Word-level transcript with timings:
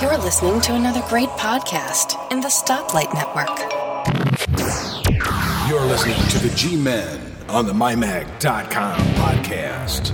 You're 0.00 0.16
listening 0.16 0.60
to 0.62 0.74
another 0.74 1.02
great 1.06 1.28
podcast 1.30 2.32
in 2.32 2.40
the 2.40 2.48
Stoplight 2.48 3.12
Network. 3.12 3.58
You're 5.68 5.84
listening 5.84 6.16
to 6.28 6.38
the 6.38 6.54
G 6.56 6.76
Men 6.76 7.20
on 7.50 7.66
the 7.66 7.74
MyMac.com 7.74 8.98
podcast. 9.16 10.12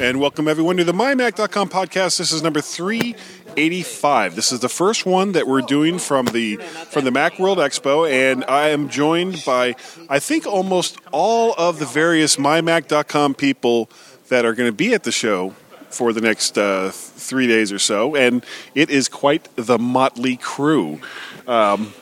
And 0.00 0.20
welcome 0.20 0.48
everyone 0.48 0.76
to 0.76 0.84
the 0.84 0.92
MyMac.com 0.92 1.70
podcast. 1.70 2.18
This 2.18 2.30
is 2.30 2.42
number 2.42 2.60
385. 3.54 4.34
This 4.34 4.50
is 4.50 4.60
the 4.60 4.68
first 4.68 5.06
one 5.06 5.32
that 5.32 5.46
we're 5.46 5.60
doing 5.60 6.00
from 6.00 6.26
the 6.26 6.56
from 6.56 7.04
the 7.04 7.12
Mac 7.12 7.38
World 7.38 7.58
Expo, 7.58 8.10
and 8.10 8.44
I 8.46 8.70
am 8.70 8.88
joined 8.88 9.44
by 9.44 9.76
I 10.08 10.18
think 10.18 10.44
almost 10.44 10.98
all 11.12 11.54
of 11.56 11.78
the 11.78 11.86
various 11.86 12.34
MyMac.com 12.34 13.34
people 13.34 13.88
that 14.28 14.44
are 14.44 14.54
going 14.54 14.68
to 14.68 14.76
be 14.76 14.92
at 14.92 15.04
the 15.04 15.12
show 15.12 15.50
for 15.88 16.12
the 16.12 16.20
next 16.20 16.58
uh, 16.58 16.90
three 16.92 17.46
days 17.46 17.70
or 17.70 17.78
so, 17.78 18.16
and 18.16 18.44
it 18.74 18.90
is 18.90 19.08
quite 19.08 19.48
the 19.54 19.78
motley 19.78 20.36
crew. 20.36 21.00
Um, 21.46 21.94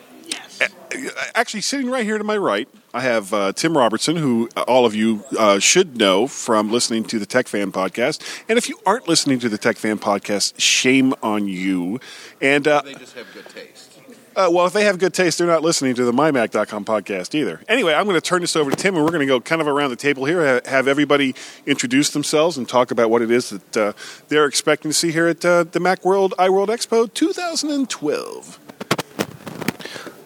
actually, 1.34 1.60
sitting 1.60 1.90
right 1.90 2.04
here 2.04 2.16
to 2.16 2.24
my 2.24 2.38
right, 2.38 2.68
I 2.94 3.00
have 3.00 3.32
uh, 3.32 3.52
Tim 3.54 3.76
Robertson, 3.76 4.16
who 4.16 4.48
all 4.68 4.84
of 4.84 4.94
you 4.94 5.24
uh, 5.38 5.58
should 5.58 5.96
know 5.96 6.26
from 6.26 6.70
listening 6.70 7.04
to 7.04 7.18
the 7.18 7.24
Tech 7.26 7.48
Fan 7.48 7.72
podcast. 7.72 8.20
And 8.48 8.58
if 8.58 8.68
you 8.68 8.78
aren't 8.84 9.08
listening 9.08 9.38
to 9.40 9.48
the 9.48 9.56
Tech 9.58 9.76
Fan 9.78 9.98
podcast, 9.98 10.54
shame 10.60 11.14
on 11.22 11.48
you. 11.48 12.00
And 12.40 12.68
uh, 12.68 12.82
They 12.82 12.94
just 12.94 13.16
have 13.16 13.32
good 13.32 13.48
taste. 13.48 13.98
uh, 14.36 14.50
well, 14.52 14.66
if 14.66 14.74
they 14.74 14.84
have 14.84 14.98
good 14.98 15.14
taste, 15.14 15.38
they're 15.38 15.46
not 15.46 15.62
listening 15.62 15.94
to 15.94 16.04
the 16.04 16.12
MyMac.com 16.12 16.84
podcast 16.84 17.34
either. 17.34 17.62
Anyway, 17.66 17.94
I'm 17.94 18.04
going 18.04 18.14
to 18.14 18.20
turn 18.20 18.42
this 18.42 18.56
over 18.56 18.70
to 18.70 18.76
Tim, 18.76 18.94
and 18.94 19.02
we're 19.04 19.10
going 19.10 19.20
to 19.20 19.26
go 19.26 19.40
kind 19.40 19.62
of 19.62 19.68
around 19.68 19.88
the 19.88 19.96
table 19.96 20.26
here, 20.26 20.60
have 20.66 20.86
everybody 20.86 21.34
introduce 21.64 22.10
themselves 22.10 22.58
and 22.58 22.68
talk 22.68 22.90
about 22.90 23.08
what 23.08 23.22
it 23.22 23.30
is 23.30 23.48
that 23.50 23.76
uh, 23.76 23.92
they're 24.28 24.46
expecting 24.46 24.90
to 24.90 24.94
see 24.94 25.12
here 25.12 25.28
at 25.28 25.42
uh, 25.46 25.64
the 25.64 25.80
Mac 25.80 26.04
World 26.04 26.34
iWorld 26.38 26.68
Expo 26.68 27.12
2012. 27.12 28.58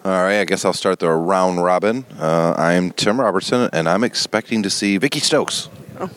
All 0.07 0.23
right, 0.23 0.39
I 0.39 0.45
guess 0.45 0.63
I'll 0.63 0.71
start 0.71 0.99
the 0.99 1.09
round 1.09 1.61
robin. 1.61 2.05
Uh, 2.17 2.53
I'm 2.57 2.91
Tim 2.91 3.19
Robertson, 3.19 3.69
and 3.73 3.89
I'm 3.89 4.05
expecting 4.05 4.63
to 4.63 4.69
see 4.69 4.97
Vicky 4.97 5.19
Stokes. 5.19 5.67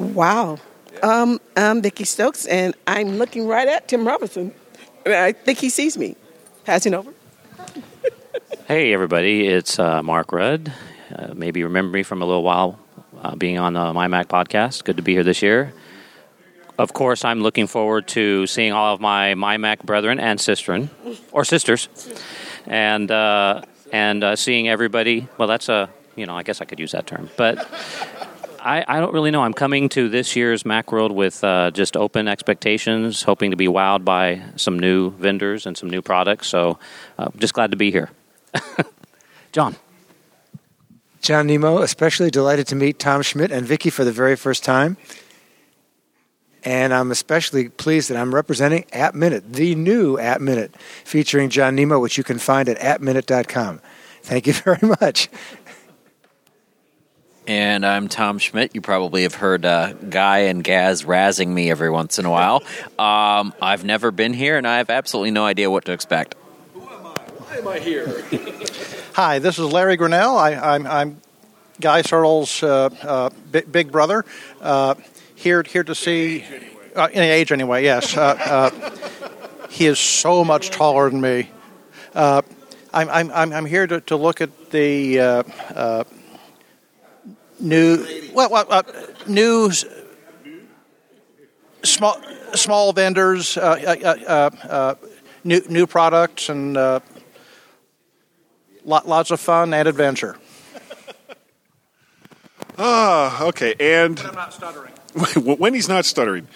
Wow. 0.00 0.58
Um, 1.00 1.40
I'm 1.56 1.80
Vicky 1.80 2.02
Stokes, 2.02 2.46
and 2.46 2.74
I'm 2.88 3.18
looking 3.18 3.46
right 3.46 3.68
at 3.68 3.86
Tim 3.86 4.04
Robertson. 4.04 4.52
And 5.06 5.14
I 5.14 5.30
think 5.30 5.60
he 5.60 5.68
sees 5.68 5.96
me. 5.96 6.16
Passing 6.64 6.92
over. 6.92 7.14
Hey, 8.66 8.92
everybody, 8.92 9.46
it's 9.46 9.78
uh, 9.78 10.02
Mark 10.02 10.32
Rudd. 10.32 10.72
Uh, 11.14 11.34
maybe 11.34 11.60
you 11.60 11.66
remember 11.66 11.96
me 11.96 12.02
from 12.02 12.20
a 12.20 12.26
little 12.26 12.42
while 12.42 12.80
uh, 13.22 13.36
being 13.36 13.60
on 13.60 13.74
the 13.74 13.92
My 13.92 14.08
Mac 14.08 14.26
podcast. 14.26 14.82
Good 14.82 14.96
to 14.96 15.02
be 15.04 15.12
here 15.12 15.22
this 15.22 15.40
year. 15.40 15.72
Of 16.78 16.92
course, 16.92 17.24
I'm 17.24 17.40
looking 17.40 17.66
forward 17.66 18.08
to 18.08 18.46
seeing 18.46 18.72
all 18.72 18.94
of 18.94 19.00
my 19.00 19.34
My 19.34 19.56
Mac 19.58 19.84
brethren 19.84 20.18
and 20.18 20.38
sistren, 20.38 20.88
or 21.30 21.44
sisters, 21.44 21.88
and 22.66 23.10
uh, 23.10 23.62
and 23.92 24.24
uh, 24.24 24.36
seeing 24.36 24.68
everybody. 24.68 25.28
Well, 25.38 25.46
that's 25.46 25.68
a 25.68 25.88
you 26.16 26.26
know, 26.26 26.36
I 26.36 26.42
guess 26.42 26.60
I 26.60 26.64
could 26.64 26.78
use 26.78 26.92
that 26.92 27.06
term, 27.06 27.28
but 27.36 27.58
I, 28.60 28.84
I 28.86 29.00
don't 29.00 29.12
really 29.12 29.30
know. 29.30 29.42
I'm 29.42 29.52
coming 29.52 29.88
to 29.90 30.08
this 30.08 30.36
year's 30.36 30.62
Macworld 30.62 31.12
with 31.12 31.44
uh, 31.44 31.70
just 31.70 31.96
open 31.96 32.28
expectations, 32.28 33.22
hoping 33.22 33.50
to 33.50 33.56
be 33.56 33.66
wowed 33.66 34.04
by 34.04 34.42
some 34.56 34.78
new 34.78 35.10
vendors 35.10 35.66
and 35.66 35.76
some 35.76 35.90
new 35.90 36.02
products. 36.02 36.48
So, 36.48 36.78
uh, 37.18 37.28
just 37.36 37.52
glad 37.52 37.72
to 37.72 37.76
be 37.76 37.90
here. 37.90 38.10
John. 39.52 39.76
John 41.20 41.46
Nemo, 41.46 41.78
especially 41.78 42.30
delighted 42.30 42.66
to 42.68 42.74
meet 42.74 42.98
Tom 42.98 43.22
Schmidt 43.22 43.50
and 43.50 43.66
Vicky 43.66 43.90
for 43.90 44.04
the 44.04 44.12
very 44.12 44.36
first 44.36 44.62
time. 44.62 44.96
And 46.64 46.94
I'm 46.94 47.10
especially 47.10 47.68
pleased 47.68 48.08
that 48.10 48.16
I'm 48.16 48.34
representing 48.34 48.86
App 48.92 49.14
Minute, 49.14 49.52
the 49.52 49.74
new 49.74 50.18
App 50.18 50.40
Minute, 50.40 50.74
featuring 51.04 51.50
John 51.50 51.74
Nemo, 51.74 51.98
which 51.98 52.16
you 52.16 52.24
can 52.24 52.38
find 52.38 52.68
at 52.68 52.78
appminute.com. 52.78 53.80
Thank 54.22 54.46
you 54.46 54.52
very 54.64 54.88
much. 55.00 55.28
And 57.46 57.84
I'm 57.84 58.08
Tom 58.08 58.38
Schmidt. 58.38 58.74
You 58.74 58.80
probably 58.80 59.24
have 59.24 59.34
heard 59.34 59.66
uh, 59.66 59.92
Guy 59.92 60.38
and 60.38 60.64
Gaz 60.64 61.04
razzing 61.04 61.48
me 61.48 61.70
every 61.70 61.90
once 61.90 62.18
in 62.18 62.24
a 62.24 62.30
while. 62.30 62.62
Um, 62.98 63.52
I've 63.60 63.84
never 63.84 64.10
been 64.10 64.32
here, 64.32 64.56
and 64.56 64.66
I 64.66 64.78
have 64.78 64.88
absolutely 64.88 65.32
no 65.32 65.44
idea 65.44 65.70
what 65.70 65.84
to 65.84 65.92
expect. 65.92 66.36
Who 66.72 66.80
am 66.80 66.88
I? 66.88 67.10
Why 67.10 67.56
am 67.56 67.68
I 67.68 67.78
here? 67.80 68.24
Hi, 69.12 69.38
this 69.40 69.58
is 69.58 69.66
Larry 69.66 69.98
Grinnell. 69.98 70.38
I, 70.38 70.54
I'm, 70.54 70.86
I'm 70.86 71.20
Guy 71.78 72.00
Serle's 72.00 72.62
uh, 72.62 72.88
uh, 73.02 73.30
big, 73.52 73.70
big 73.70 73.92
brother. 73.92 74.24
Here, 75.34 75.62
here 75.62 75.84
to 75.84 75.94
see, 75.94 76.44
uh, 76.94 77.08
in 77.12 77.22
age 77.22 77.52
anyway. 77.52 77.84
Yes, 77.84 78.16
uh, 78.16 78.20
uh, 78.20 79.68
he 79.68 79.86
is 79.86 79.98
so 79.98 80.44
much 80.44 80.70
taller 80.70 81.10
than 81.10 81.20
me. 81.20 81.50
Uh, 82.14 82.42
I'm, 82.92 83.10
I'm, 83.10 83.30
I'm, 83.32 83.52
I'm 83.52 83.66
here 83.66 83.86
to, 83.86 84.00
to 84.02 84.16
look 84.16 84.40
at 84.40 84.70
the 84.70 85.20
uh, 85.20 85.42
uh, 85.74 86.04
new, 87.58 88.06
well, 88.32 88.50
well 88.50 88.66
uh, 88.70 88.82
new 89.26 89.68
s- 89.68 89.84
small 91.82 92.20
small 92.54 92.92
vendors, 92.92 93.56
uh, 93.56 93.60
uh, 93.60 94.08
uh, 94.08 94.50
uh, 94.68 94.94
new 95.42 95.60
new 95.68 95.86
products, 95.86 96.48
and 96.48 96.76
uh, 96.76 97.00
lot, 98.84 99.08
lots 99.08 99.32
of 99.32 99.40
fun 99.40 99.74
and 99.74 99.88
adventure. 99.88 100.36
Ah, 102.78 103.44
okay. 103.44 103.74
And 103.80 104.18
I'm 104.20 104.34
not 104.34 104.52
stuttering. 104.52 104.93
when 105.36 105.74
he's 105.74 105.88
not 105.88 106.04
stuttering, 106.04 106.48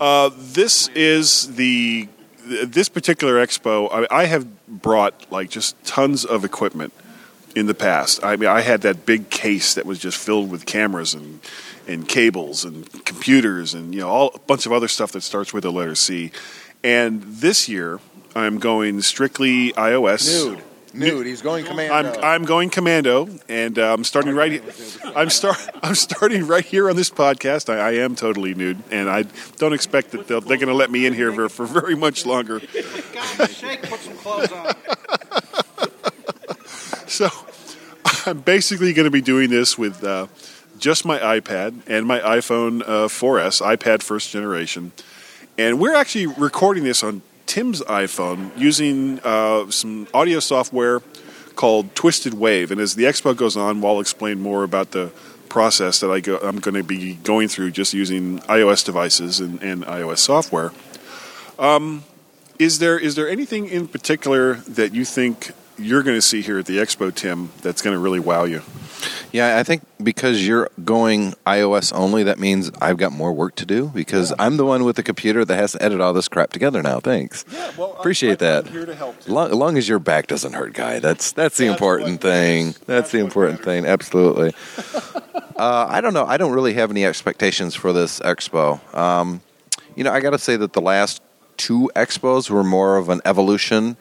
uh, 0.00 0.30
this 0.36 0.88
is 0.88 1.54
the 1.56 2.08
this 2.46 2.88
particular 2.88 3.34
expo. 3.44 3.88
I, 3.90 4.22
I 4.22 4.24
have 4.26 4.46
brought 4.68 5.30
like 5.30 5.50
just 5.50 5.82
tons 5.84 6.24
of 6.24 6.44
equipment 6.44 6.92
in 7.54 7.66
the 7.66 7.74
past. 7.74 8.22
I 8.22 8.36
mean, 8.36 8.48
I 8.48 8.60
had 8.60 8.82
that 8.82 9.06
big 9.06 9.30
case 9.30 9.74
that 9.74 9.86
was 9.86 9.98
just 9.98 10.18
filled 10.18 10.50
with 10.50 10.66
cameras 10.66 11.14
and 11.14 11.40
and 11.86 12.08
cables 12.08 12.64
and 12.64 13.04
computers 13.04 13.74
and 13.74 13.94
you 13.94 14.00
know 14.00 14.08
all 14.08 14.30
a 14.34 14.38
bunch 14.40 14.66
of 14.66 14.72
other 14.72 14.88
stuff 14.88 15.12
that 15.12 15.22
starts 15.22 15.52
with 15.52 15.62
the 15.62 15.72
letter 15.72 15.94
C. 15.94 16.32
And 16.82 17.22
this 17.22 17.68
year, 17.68 18.00
I'm 18.34 18.58
going 18.58 19.00
strictly 19.00 19.72
iOS. 19.72 20.46
Nude. 20.46 20.62
Nude. 20.94 21.26
He's 21.26 21.42
going 21.42 21.64
commando. 21.64 21.94
I'm 21.94 22.24
I'm 22.24 22.44
going 22.44 22.70
commando, 22.70 23.28
and 23.48 23.78
uh, 23.78 23.92
I'm 23.92 24.04
starting 24.04 24.34
right. 24.34 24.62
I'm 25.16 25.28
start. 25.28 25.58
I'm 25.82 25.96
starting 25.96 26.46
right 26.46 26.64
here 26.64 26.88
on 26.88 26.96
this 26.96 27.10
podcast. 27.10 27.68
I, 27.68 27.78
I 27.78 27.90
am 27.94 28.14
totally 28.14 28.54
nude, 28.54 28.82
and 28.90 29.10
I 29.10 29.24
don't 29.56 29.72
expect 29.72 30.12
that 30.12 30.28
they'll, 30.28 30.40
they're 30.40 30.56
going 30.56 30.68
to 30.68 30.74
let 30.74 30.90
me 30.90 31.04
in 31.04 31.12
here 31.12 31.32
for, 31.32 31.48
for 31.48 31.66
very 31.66 31.96
much 31.96 32.24
longer. 32.24 32.60
Shake, 32.60 33.82
put 33.82 34.00
some 34.00 34.16
clothes 34.18 34.52
on. 34.52 34.72
So 37.06 37.28
I'm 38.26 38.40
basically 38.40 38.92
going 38.92 39.04
to 39.04 39.10
be 39.10 39.20
doing 39.20 39.48
this 39.48 39.78
with 39.78 40.02
uh, 40.02 40.26
just 40.78 41.04
my 41.04 41.18
iPad 41.20 41.82
and 41.86 42.06
my 42.06 42.18
iPhone 42.18 42.82
uh, 42.82 43.06
4S, 43.06 43.62
iPad 43.62 44.02
first 44.02 44.30
generation, 44.30 44.90
and 45.56 45.78
we're 45.78 45.94
actually 45.94 46.26
recording 46.26 46.82
this 46.82 47.04
on 47.04 47.22
Tim's 47.46 47.80
iPhone 47.82 48.56
using 48.58 49.20
uh, 49.20 49.70
some 49.70 50.08
audio 50.12 50.40
software 50.40 51.00
called 51.56 51.94
Twisted 51.94 52.34
Wave. 52.34 52.70
And 52.70 52.80
as 52.80 52.94
the 52.94 53.04
expo 53.04 53.36
goes 53.36 53.56
on, 53.56 53.80
we'll 53.80 54.00
explain 54.00 54.40
more 54.40 54.64
about 54.64 54.90
the 54.90 55.12
process 55.48 56.00
that 56.00 56.10
I 56.10 56.20
go, 56.20 56.36
I'm 56.38 56.58
going 56.58 56.74
to 56.74 56.82
be 56.82 57.14
going 57.14 57.48
through 57.48 57.70
just 57.70 57.94
using 57.94 58.40
iOS 58.40 58.84
devices 58.84 59.38
and, 59.38 59.62
and 59.62 59.84
iOS 59.84 60.18
software. 60.18 60.72
Um, 61.58 62.04
is 62.58 62.78
there 62.80 62.98
is 62.98 63.14
there 63.14 63.28
anything 63.28 63.68
in 63.68 63.86
particular 63.88 64.54
that 64.54 64.94
you 64.94 65.04
think 65.04 65.52
you're 65.78 66.02
going 66.02 66.16
to 66.16 66.22
see 66.22 66.42
here 66.42 66.58
at 66.58 66.66
the 66.66 66.78
expo, 66.78 67.14
Tim, 67.14 67.50
that's 67.62 67.82
going 67.82 67.94
to 67.94 67.98
really 67.98 68.20
wow 68.20 68.44
you? 68.44 68.62
Yeah, 69.32 69.58
I 69.58 69.64
think 69.64 69.82
because 70.02 70.46
you're 70.46 70.70
going 70.84 71.32
iOS 71.44 71.92
only, 71.92 72.22
that 72.22 72.38
means 72.38 72.70
I've 72.80 72.96
got 72.96 73.12
more 73.12 73.32
work 73.32 73.56
to 73.56 73.66
do 73.66 73.88
because 73.88 74.32
I'm 74.38 74.56
the 74.56 74.64
one 74.64 74.84
with 74.84 74.96
the 74.96 75.02
computer 75.02 75.44
that 75.44 75.56
has 75.56 75.72
to 75.72 75.82
edit 75.82 76.00
all 76.00 76.12
this 76.12 76.28
crap 76.28 76.52
together 76.52 76.82
now. 76.82 77.00
Thanks. 77.00 77.44
Yeah, 77.52 77.72
well, 77.76 77.96
Appreciate 77.98 78.38
that. 78.38 78.68
here 78.68 78.86
to 78.86 78.94
help. 78.94 79.28
Long, 79.28 79.50
as 79.50 79.54
long 79.54 79.76
as 79.76 79.88
your 79.88 79.98
back 79.98 80.28
doesn't 80.28 80.52
hurt, 80.52 80.72
guy. 80.74 81.00
That's 81.00 81.32
that's 81.32 81.56
the 81.56 81.66
important 81.66 82.20
thing. 82.20 82.76
That's, 82.86 83.10
the 83.10 83.18
important 83.18 83.62
thing. 83.64 83.86
Absolutely. 83.86 84.54
uh, 85.56 85.86
I 85.88 86.00
don't 86.00 86.14
know. 86.14 86.24
I 86.24 86.36
don't 86.36 86.52
really 86.52 86.74
have 86.74 86.90
any 86.90 87.04
expectations 87.04 87.74
for 87.74 87.92
this 87.92 88.20
expo. 88.20 88.80
Um, 88.94 89.40
you 89.96 90.04
know, 90.04 90.12
I 90.12 90.20
got 90.20 90.30
to 90.30 90.38
say 90.38 90.56
that 90.56 90.72
the 90.72 90.80
last 90.80 91.20
two 91.56 91.90
expos 91.96 92.50
were 92.50 92.64
more 92.64 92.96
of 92.96 93.08
an 93.08 93.20
evolution 93.24 93.96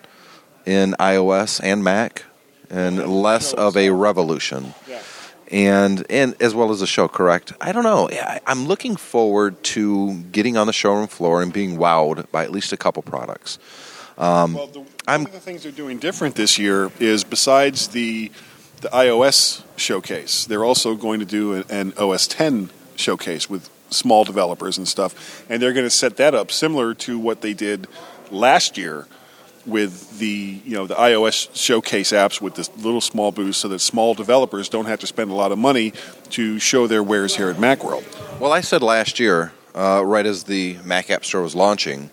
in 0.66 0.96
iOS 1.00 1.60
and 1.64 1.84
Mac, 1.84 2.24
and 2.70 3.06
less 3.22 3.54
of 3.54 3.76
a 3.78 3.90
revolution. 3.92 4.74
and 5.52 6.06
and 6.10 6.36
as 6.42 6.56
well 6.56 6.72
as 6.72 6.80
the 6.80 6.88
show. 6.88 7.08
Correct? 7.08 7.54
I 7.62 7.72
don't 7.72 7.84
know. 7.84 8.10
I, 8.12 8.40
I'm 8.48 8.66
looking 8.66 8.96
forward 8.96 9.62
to 9.76 10.14
getting 10.32 10.58
on 10.58 10.68
the 10.68 10.74
showroom 10.74 11.08
floor 11.08 11.42
and 11.42 11.52
being 11.54 11.78
wowed 11.78 12.30
by 12.32 12.44
at 12.44 12.52
least 12.52 12.74
a 12.74 12.78
couple 12.78 13.04
products. 13.04 13.60
Um, 14.18 14.54
Well, 14.54 14.68
the, 14.68 14.80
one 14.80 14.88
I'm- 15.08 15.26
of 15.26 15.32
the 15.32 15.40
things 15.40 15.64
they're 15.64 15.72
doing 15.72 16.00
different 16.00 16.36
this 16.36 16.58
year 16.58 16.92
is 17.00 17.24
besides 17.24 17.90
the 17.90 18.32
the 18.82 18.90
iOS 18.90 19.64
showcase, 19.78 20.46
they're 20.46 20.66
also 20.66 20.96
going 20.96 21.20
to 21.22 21.26
do 21.26 21.54
an, 21.54 21.64
an 21.70 21.94
OS 21.98 22.28
10 22.28 22.70
showcase 22.98 23.50
with 23.50 23.70
small 23.90 24.24
developers 24.26 24.78
and 24.78 24.86
stuff, 24.88 25.46
and 25.50 25.62
they're 25.62 25.72
going 25.74 25.86
to 25.86 25.90
set 25.90 26.18
that 26.18 26.36
up 26.36 26.52
similar 26.52 26.94
to 26.96 27.18
what 27.18 27.40
they 27.42 27.54
did 27.54 27.88
last 28.30 28.78
year 28.78 29.08
with 29.66 30.20
the 30.20 30.62
you 30.66 30.76
know 30.76 30.88
the 30.88 30.96
iOS 30.96 31.56
showcase 31.56 32.12
apps 32.12 32.42
with 32.42 32.56
this 32.56 32.70
little 32.78 33.02
small 33.02 33.32
boost, 33.32 33.62
so 33.62 33.68
that 33.70 33.80
small 33.80 34.14
developers 34.14 34.70
don't 34.70 34.86
have 34.86 35.00
to 35.00 35.08
spend 35.08 35.32
a 35.32 35.34
lot 35.34 35.52
of 35.52 35.58
money 35.58 35.94
to 36.32 36.60
show 36.60 36.88
their 36.88 37.04
wares 37.04 37.36
here 37.36 37.50
at 37.50 37.58
MacWorld. 37.58 38.04
Well, 38.40 38.52
I 38.52 38.62
said 38.62 38.82
last 38.82 39.20
year, 39.20 39.54
uh, 39.76 40.04
right 40.06 40.26
as 40.26 40.44
the 40.44 40.78
Mac 40.84 41.10
App 41.10 41.26
Store 41.26 41.42
was 41.42 41.56
launching, 41.56 42.10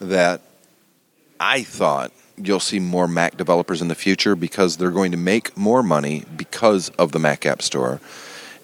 that 0.00 0.40
I 1.38 1.62
thought 1.62 2.12
you'll 2.36 2.60
see 2.60 2.80
more 2.80 3.08
Mac 3.08 3.36
developers 3.36 3.80
in 3.80 3.88
the 3.88 3.94
future 3.94 4.36
because 4.36 4.76
they're 4.76 4.90
going 4.90 5.12
to 5.12 5.16
make 5.16 5.56
more 5.56 5.82
money 5.82 6.24
because 6.36 6.88
of 6.90 7.12
the 7.12 7.18
Mac 7.18 7.46
App 7.46 7.62
Store. 7.62 8.00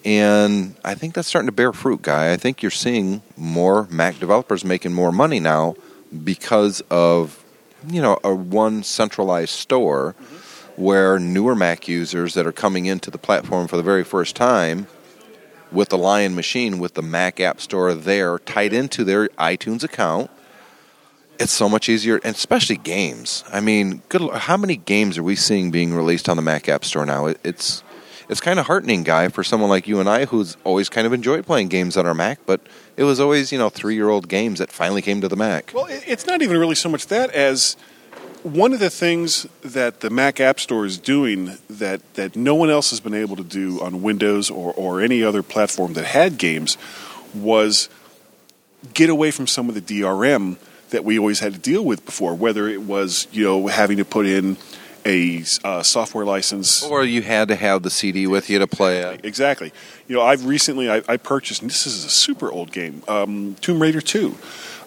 And 0.04 0.74
I 0.84 0.94
think 0.94 1.14
that's 1.14 1.28
starting 1.28 1.46
to 1.46 1.52
bear 1.52 1.72
fruit, 1.72 2.02
Guy. 2.02 2.32
I 2.32 2.36
think 2.36 2.62
you're 2.62 2.70
seeing 2.70 3.22
more 3.36 3.86
Mac 3.90 4.18
developers 4.18 4.64
making 4.64 4.92
more 4.92 5.12
money 5.12 5.38
now 5.38 5.76
because 6.24 6.82
of, 6.90 7.41
you 7.86 8.02
know, 8.02 8.18
a 8.24 8.34
one 8.34 8.82
centralized 8.82 9.50
store 9.50 10.14
where 10.76 11.18
newer 11.18 11.54
Mac 11.54 11.88
users 11.88 12.34
that 12.34 12.46
are 12.46 12.52
coming 12.52 12.86
into 12.86 13.10
the 13.10 13.18
platform 13.18 13.68
for 13.68 13.76
the 13.76 13.82
very 13.82 14.04
first 14.04 14.34
time 14.34 14.86
with 15.70 15.88
the 15.88 15.98
Lion 15.98 16.34
machine, 16.34 16.78
with 16.78 16.94
the 16.94 17.02
Mac 17.02 17.40
App 17.40 17.60
Store 17.60 17.94
there 17.94 18.38
tied 18.38 18.72
into 18.72 19.04
their 19.04 19.28
iTunes 19.30 19.82
account, 19.82 20.30
it's 21.38 21.52
so 21.52 21.68
much 21.68 21.88
easier, 21.88 22.16
and 22.16 22.34
especially 22.34 22.76
games. 22.76 23.42
I 23.52 23.60
mean, 23.60 24.02
good. 24.08 24.30
How 24.32 24.56
many 24.56 24.76
games 24.76 25.18
are 25.18 25.22
we 25.22 25.34
seeing 25.34 25.70
being 25.70 25.94
released 25.94 26.28
on 26.28 26.36
the 26.36 26.42
Mac 26.42 26.68
App 26.68 26.84
Store 26.84 27.06
now? 27.06 27.26
It, 27.26 27.40
it's 27.42 27.82
it's 28.28 28.40
kind 28.40 28.58
of 28.58 28.66
heartening, 28.66 29.02
guy, 29.02 29.28
for 29.28 29.44
someone 29.44 29.70
like 29.70 29.86
you 29.86 30.00
and 30.00 30.08
I, 30.08 30.26
who's 30.26 30.56
always 30.64 30.88
kind 30.88 31.06
of 31.06 31.12
enjoyed 31.12 31.46
playing 31.46 31.68
games 31.68 31.96
on 31.96 32.06
our 32.06 32.14
Mac, 32.14 32.40
but 32.46 32.60
it 32.96 33.04
was 33.04 33.20
always 33.20 33.52
you 33.52 33.58
know 33.58 33.68
three 33.68 33.94
year 33.94 34.08
old 34.08 34.28
games 34.28 34.58
that 34.58 34.70
finally 34.70 35.02
came 35.02 35.20
to 35.20 35.28
the 35.28 35.36
Mac. 35.36 35.72
Well, 35.74 35.86
it's 35.88 36.26
not 36.26 36.42
even 36.42 36.58
really 36.58 36.74
so 36.74 36.88
much 36.88 37.06
that 37.08 37.30
as 37.30 37.76
one 38.42 38.72
of 38.72 38.80
the 38.80 38.90
things 38.90 39.46
that 39.62 40.00
the 40.00 40.10
Mac 40.10 40.40
App 40.40 40.58
Store 40.58 40.84
is 40.84 40.98
doing 40.98 41.58
that, 41.70 42.14
that 42.14 42.34
no 42.34 42.54
one 42.54 42.70
else 42.70 42.90
has 42.90 43.00
been 43.00 43.14
able 43.14 43.36
to 43.36 43.44
do 43.44 43.80
on 43.80 44.02
Windows 44.02 44.50
or, 44.50 44.72
or 44.72 45.00
any 45.00 45.22
other 45.22 45.42
platform 45.42 45.92
that 45.92 46.04
had 46.04 46.38
games 46.38 46.76
was 47.34 47.88
get 48.94 49.08
away 49.08 49.30
from 49.30 49.46
some 49.46 49.68
of 49.68 49.74
the 49.74 49.80
DRM 49.80 50.56
that 50.90 51.04
we 51.04 51.18
always 51.18 51.40
had 51.40 51.54
to 51.54 51.58
deal 51.58 51.84
with 51.84 52.04
before, 52.04 52.34
whether 52.34 52.68
it 52.68 52.82
was 52.82 53.26
you 53.32 53.44
know 53.44 53.66
having 53.68 53.98
to 53.98 54.04
put 54.04 54.26
in 54.26 54.56
a 55.04 55.44
uh, 55.64 55.82
software 55.82 56.24
license 56.24 56.82
Or 56.82 57.04
you 57.04 57.22
had 57.22 57.48
to 57.48 57.56
have 57.56 57.82
the 57.82 57.90
CD 57.90 58.26
with 58.26 58.48
you 58.48 58.58
to 58.58 58.66
play 58.66 58.98
it. 58.98 59.24
Exactly. 59.24 59.72
You 60.08 60.16
know, 60.16 60.22
I've 60.22 60.44
recently 60.46 60.90
I, 60.90 61.02
I 61.08 61.16
purchased. 61.16 61.62
And 61.62 61.70
this 61.70 61.86
is 61.86 62.04
a 62.04 62.10
super 62.10 62.50
old 62.50 62.72
game, 62.72 63.02
um, 63.08 63.56
Tomb 63.60 63.80
Raider 63.80 64.00
Two. 64.00 64.36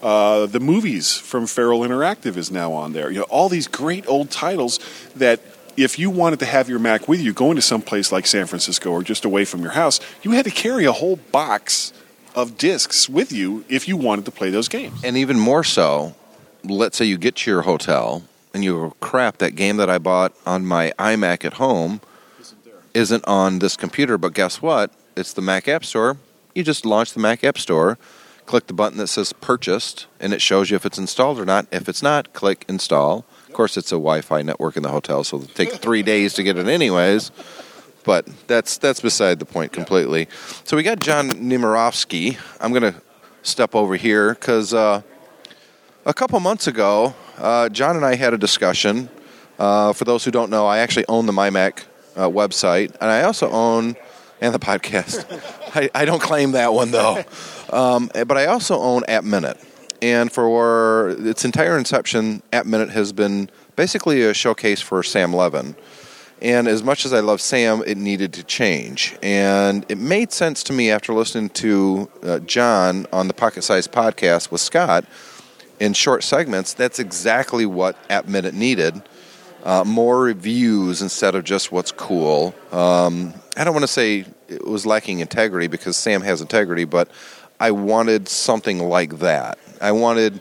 Uh, 0.01 0.45
the 0.45 0.59
movies 0.59 1.15
from 1.15 1.47
Feral 1.47 1.79
Interactive 1.79 2.37
is 2.37 2.51
now 2.51 2.73
on 2.73 2.93
there. 2.93 3.09
You 3.09 3.19
know, 3.19 3.25
all 3.25 3.49
these 3.49 3.67
great 3.67 4.07
old 4.07 4.29
titles 4.29 4.79
that 5.15 5.39
if 5.77 5.97
you 5.99 6.09
wanted 6.09 6.39
to 6.39 6.45
have 6.45 6.69
your 6.69 6.79
Mac 6.79 7.07
with 7.07 7.19
you, 7.19 7.33
going 7.33 7.55
to 7.55 7.61
some 7.61 7.81
place 7.81 8.11
like 8.11 8.27
San 8.27 8.45
Francisco 8.45 8.91
or 8.91 9.03
just 9.03 9.25
away 9.25 9.45
from 9.45 9.61
your 9.61 9.71
house, 9.71 9.99
you 10.21 10.31
had 10.31 10.45
to 10.45 10.51
carry 10.51 10.85
a 10.85 10.91
whole 10.91 11.17
box 11.31 11.91
of 12.35 12.57
discs 12.57 13.09
with 13.09 13.31
you 13.31 13.65
if 13.67 13.87
you 13.87 13.97
wanted 13.97 14.25
to 14.25 14.31
play 14.31 14.49
those 14.49 14.67
games. 14.67 15.01
And 15.03 15.17
even 15.17 15.39
more 15.39 15.63
so, 15.63 16.15
let's 16.63 16.97
say 16.97 17.05
you 17.05 17.17
get 17.17 17.37
to 17.37 17.51
your 17.51 17.63
hotel 17.63 18.23
and 18.55 18.63
you 18.63 18.73
go, 18.73 18.95
crap, 19.01 19.39
that 19.39 19.51
game 19.55 19.75
that 19.77 19.89
I 19.89 19.97
bought 19.97 20.33
on 20.45 20.65
my 20.65 20.93
iMac 20.97 21.43
at 21.43 21.55
home 21.55 21.99
isn't 22.93 23.27
on 23.27 23.59
this 23.59 23.75
computer, 23.75 24.17
but 24.17 24.33
guess 24.33 24.61
what? 24.61 24.93
It's 25.17 25.33
the 25.33 25.41
Mac 25.41 25.67
App 25.67 25.83
Store. 25.83 26.15
You 26.53 26.63
just 26.63 26.85
launch 26.85 27.13
the 27.13 27.19
Mac 27.19 27.43
App 27.43 27.57
Store, 27.57 27.97
click 28.45 28.67
the 28.67 28.73
button 28.73 28.97
that 28.99 29.07
says 29.07 29.33
purchased, 29.33 30.07
and 30.21 30.33
it 30.33 30.41
shows 30.41 30.69
you 30.69 30.77
if 30.77 30.85
it's 30.85 30.97
installed 30.97 31.37
or 31.37 31.43
not. 31.43 31.67
If 31.69 31.89
it's 31.89 32.01
not, 32.01 32.31
click 32.31 32.63
install. 32.69 33.25
Of 33.45 33.53
course, 33.53 33.75
it's 33.75 33.91
a 33.91 33.95
Wi 33.95 34.21
Fi 34.21 34.41
network 34.41 34.77
in 34.77 34.83
the 34.83 34.89
hotel, 34.89 35.25
so 35.25 35.35
it'll 35.35 35.49
take 35.49 35.73
three 35.73 36.01
days 36.01 36.33
to 36.35 36.43
get 36.43 36.57
it, 36.57 36.67
anyways. 36.67 37.31
But 38.05 38.25
that's 38.47 38.77
that's 38.77 39.01
beside 39.01 39.39
the 39.39 39.45
point 39.45 39.73
completely. 39.73 40.29
So 40.63 40.77
we 40.77 40.83
got 40.83 41.01
John 41.01 41.29
Nemerovski. 41.29 42.37
I'm 42.61 42.71
going 42.71 42.93
to 42.93 43.01
step 43.43 43.75
over 43.75 43.97
here 43.97 44.33
because 44.33 44.73
uh, 44.73 45.01
a 46.05 46.13
couple 46.13 46.39
months 46.39 46.67
ago, 46.67 47.15
uh, 47.37 47.69
John 47.69 47.95
and 47.95 48.05
I 48.05 48.15
had 48.15 48.33
a 48.33 48.37
discussion. 48.37 49.09
Uh, 49.57 49.93
for 49.93 50.05
those 50.05 50.25
who 50.25 50.31
don't 50.31 50.49
know, 50.49 50.67
I 50.67 50.79
actually 50.79 51.05
own 51.07 51.25
the 51.25 51.33
MyMac 51.33 51.83
uh, 52.15 52.29
website, 52.29 52.95
and 52.99 53.09
I 53.09 53.23
also 53.23 53.49
own 53.49 53.95
and 54.41 54.53
the 54.53 54.59
podcast. 54.59 55.25
I, 55.75 55.89
I 55.95 56.05
don't 56.05 56.21
claim 56.21 56.51
that 56.51 56.73
one 56.73 56.91
though, 56.91 57.23
um, 57.71 58.09
but 58.13 58.37
I 58.37 58.47
also 58.47 58.79
own 58.79 59.03
App 59.07 59.23
Minute, 59.23 59.57
and 60.01 60.31
for 60.31 61.15
its 61.19 61.45
entire 61.45 61.77
inception, 61.77 62.43
App 62.51 62.65
Minute 62.65 62.89
has 62.89 63.13
been 63.13 63.49
basically 63.75 64.23
a 64.23 64.33
showcase 64.33 64.81
for 64.81 65.03
Sam 65.03 65.33
Levin. 65.33 65.75
And 66.41 66.67
as 66.67 66.83
much 66.83 67.05
as 67.05 67.13
I 67.13 67.21
love 67.21 67.39
Sam, 67.39 67.81
it 67.87 67.97
needed 67.97 68.33
to 68.33 68.43
change. 68.43 69.15
And 69.23 69.85
it 69.87 69.97
made 69.97 70.33
sense 70.33 70.63
to 70.63 70.73
me 70.73 70.91
after 70.91 71.13
listening 71.13 71.49
to 71.51 72.09
uh, 72.21 72.39
John 72.39 73.07
on 73.11 73.29
the 73.29 73.33
Pocket 73.33 73.63
Size 73.63 73.87
podcast 73.87 74.51
with 74.51 74.59
Scott 74.59 75.05
in 75.79 75.93
short 75.93 76.23
segments. 76.23 76.73
That's 76.73 76.99
exactly 76.99 77.65
what 77.65 77.97
App 78.09 78.27
Minute 78.27 78.53
needed. 78.53 79.01
Uh, 79.63 79.83
more 79.83 80.21
reviews 80.21 81.01
instead 81.01 81.33
of 81.33 81.43
just 81.43 81.71
what's 81.71 81.91
cool. 81.91 82.53
Um, 82.71 83.33
I 83.57 83.63
don't 83.63 83.73
want 83.73 83.83
to 83.83 83.91
say 83.91 84.25
it 84.47 84.65
was 84.65 84.85
lacking 84.85 85.19
integrity 85.19 85.67
because 85.67 85.97
Sam 85.97 86.21
has 86.21 86.41
integrity, 86.41 86.85
but 86.85 87.09
I 87.59 87.71
wanted 87.71 88.27
something 88.27 88.79
like 88.79 89.19
that. 89.19 89.57
I 89.81 89.91
wanted. 89.91 90.39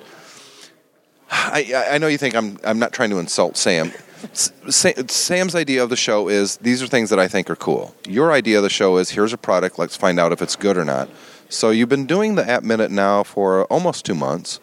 I, 1.31 1.88
I 1.92 1.98
know 1.98 2.06
you 2.06 2.19
think 2.19 2.34
I'm 2.34 2.58
I'm 2.64 2.78
not 2.78 2.92
trying 2.92 3.10
to 3.10 3.19
insult 3.19 3.56
Sam. 3.56 3.92
Sam's 4.32 5.54
idea 5.54 5.82
of 5.82 5.90
the 5.90 5.96
show 5.96 6.28
is 6.28 6.56
these 6.58 6.82
are 6.82 6.86
things 6.86 7.10
that 7.10 7.19
I 7.19 7.28
think 7.28 7.50
are 7.50 7.56
cool. 7.56 7.94
Your 8.08 8.32
idea 8.32 8.58
of 8.58 8.62
the 8.62 8.70
show 8.70 8.96
is 8.96 9.10
here's 9.10 9.32
a 9.32 9.38
product, 9.38 9.78
let's 9.78 9.96
find 9.96 10.19
out 10.19 10.32
if 10.32 10.40
it's 10.40 10.56
good 10.56 10.76
or 10.78 10.84
not. 10.84 11.08
So 11.48 11.70
you've 11.70 11.88
been 11.88 12.06
doing 12.06 12.34
the 12.34 12.48
App 12.48 12.62
Minute 12.62 12.90
now 12.90 13.22
for 13.22 13.64
almost 13.64 14.04
two 14.04 14.14
months. 14.14 14.60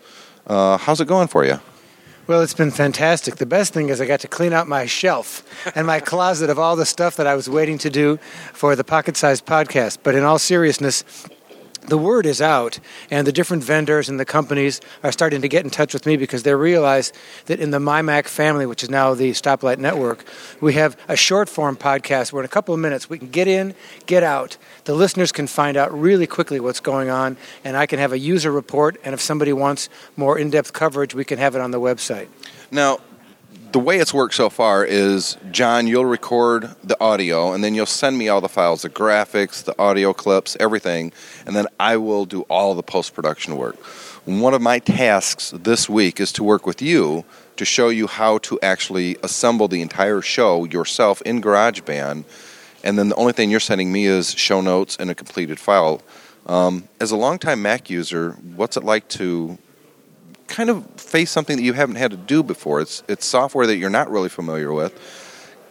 Uh, 0.48 0.78
how's 0.78 1.02
it 1.02 1.08
going 1.08 1.28
for 1.28 1.46
you? 1.46 1.60
Well, 2.28 2.42
it's 2.42 2.54
been 2.54 2.72
fantastic. 2.72 3.36
The 3.36 3.46
best 3.46 3.74
thing 3.74 3.90
is 3.90 4.00
I 4.00 4.06
got 4.06 4.20
to 4.22 4.28
clean 4.28 4.54
out 4.54 4.68
my 4.68 4.86
shelf 4.86 5.44
and 5.76 5.86
my 5.88 6.00
closet 6.00 6.50
of 6.50 6.60
all 6.60 6.76
the 6.76 6.86
stuff 6.86 7.16
that 7.18 7.28
I 7.28 7.36
was 7.36 7.50
waiting 7.50 7.78
to 7.80 7.90
do 7.90 8.18
for 8.54 8.76
the 8.76 8.84
pocket 8.84 9.18
sized 9.18 9.46
podcast. 9.46 10.00
But 10.04 10.16
in 10.16 10.24
all 10.24 10.40
seriousness, 10.40 11.04
the 11.82 11.98
word 11.98 12.26
is 12.26 12.42
out, 12.42 12.80
and 13.10 13.26
the 13.26 13.32
different 13.32 13.64
vendors 13.64 14.10
and 14.10 14.20
the 14.20 14.26
companies 14.26 14.82
are 15.04 15.12
starting 15.12 15.42
to 15.42 15.48
get 15.48 15.64
in 15.64 15.70
touch 15.70 15.94
with 15.94 16.06
me 16.06 16.18
because 16.18 16.44
they 16.44 16.54
realize 16.54 17.12
that 17.46 17.60
in 17.60 17.72
the 17.72 17.80
MyMac 17.80 18.28
family, 18.28 18.66
which 18.66 18.84
is 18.84 18.90
now 18.90 19.14
the 19.14 19.32
Stoplight 19.32 19.78
Network, 19.78 20.24
we 20.60 20.74
have 20.74 20.98
a 21.08 21.16
short 21.16 21.50
form 21.50 21.76
podcast 21.76 22.32
where 22.32 22.42
in 22.42 22.46
a 22.46 22.50
couple 22.50 22.74
of 22.74 22.80
minutes 22.80 23.10
we 23.10 23.18
can 23.18 23.30
get 23.30 23.48
in, 23.48 23.74
get 24.06 24.24
out. 24.24 24.58
The 24.86 24.94
listeners 24.94 25.32
can 25.32 25.48
find 25.48 25.78
out 25.78 25.94
really 25.98 26.28
quickly 26.28 26.60
what's 26.60 26.80
going 26.80 27.10
on, 27.10 27.38
and 27.64 27.76
I 27.76 27.86
can 27.86 28.00
have 28.00 28.12
a 28.12 28.20
user 28.20 28.52
report. 28.52 28.98
And 29.04 29.14
if 29.14 29.22
somebody 29.22 29.54
wants 29.54 29.90
more 30.16 30.38
in 30.38 30.50
depth 30.50 30.74
coverage, 30.74 31.16
we 31.16 31.26
can 31.26 31.40
have 31.40 31.56
it 31.56 31.62
on 31.62 31.72
the 31.72 31.80
website. 31.80 32.28
Now, 32.72 33.00
the 33.72 33.80
way 33.80 34.00
it's 34.00 34.14
worked 34.14 34.34
so 34.34 34.50
far 34.50 34.84
is, 34.84 35.38
John, 35.52 35.88
you'll 35.88 36.06
record 36.06 36.76
the 36.84 37.00
audio, 37.00 37.54
and 37.54 37.64
then 37.64 37.74
you'll 37.74 37.86
send 37.86 38.18
me 38.18 38.28
all 38.28 38.42
the 38.42 38.50
files, 38.50 38.82
the 38.82 38.90
graphics, 38.90 39.64
the 39.64 39.78
audio 39.80 40.14
clips, 40.14 40.58
everything, 40.60 41.14
and 41.46 41.56
then 41.56 41.68
I 41.80 41.98
will 41.98 42.26
do 42.26 42.42
all 42.44 42.76
the 42.76 42.84
post 42.84 43.14
production 43.14 43.56
work. 43.56 43.78
One 44.26 44.54
of 44.54 44.62
my 44.62 44.80
tasks 44.80 45.52
this 45.52 45.90
week 45.90 46.20
is 46.20 46.32
to 46.34 46.44
work 46.44 46.66
with 46.66 46.82
you 46.82 47.24
to 47.58 47.66
show 47.66 47.90
you 47.90 48.08
how 48.08 48.40
to 48.40 48.60
actually 48.62 49.18
assemble 49.24 49.68
the 49.68 49.82
entire 49.82 50.22
show 50.22 50.66
yourself 50.66 51.22
in 51.22 51.42
GarageBand, 51.42 52.26
and 52.84 53.00
then 53.00 53.10
the 53.10 53.16
only 53.16 53.34
thing 53.34 53.52
you're 53.52 53.60
sending 53.60 53.92
me 53.92 54.06
is 54.06 54.32
show 54.32 54.60
notes 54.60 54.98
and 55.00 55.10
a 55.10 55.16
completed 55.16 55.60
file. 55.60 56.02
Um, 56.46 56.88
as 57.00 57.12
a 57.12 57.16
longtime 57.16 57.62
Mac 57.62 57.90
user, 57.90 58.32
what's 58.56 58.76
it 58.76 58.84
like 58.84 59.08
to 59.10 59.58
kind 60.52 60.70
of 60.70 60.86
face 60.98 61.32
something 61.32 61.58
that 61.58 61.64
you 61.64 61.74
haven't 61.74 61.96
had 61.96 62.12
to 62.12 62.18
do 62.18 62.44
before. 62.44 62.82
It's 62.82 63.02
it's 63.08 63.26
software 63.26 63.66
that 63.66 63.78
you're 63.78 63.90
not 63.90 64.12
really 64.12 64.30
familiar 64.30 64.72
with. 64.72 64.94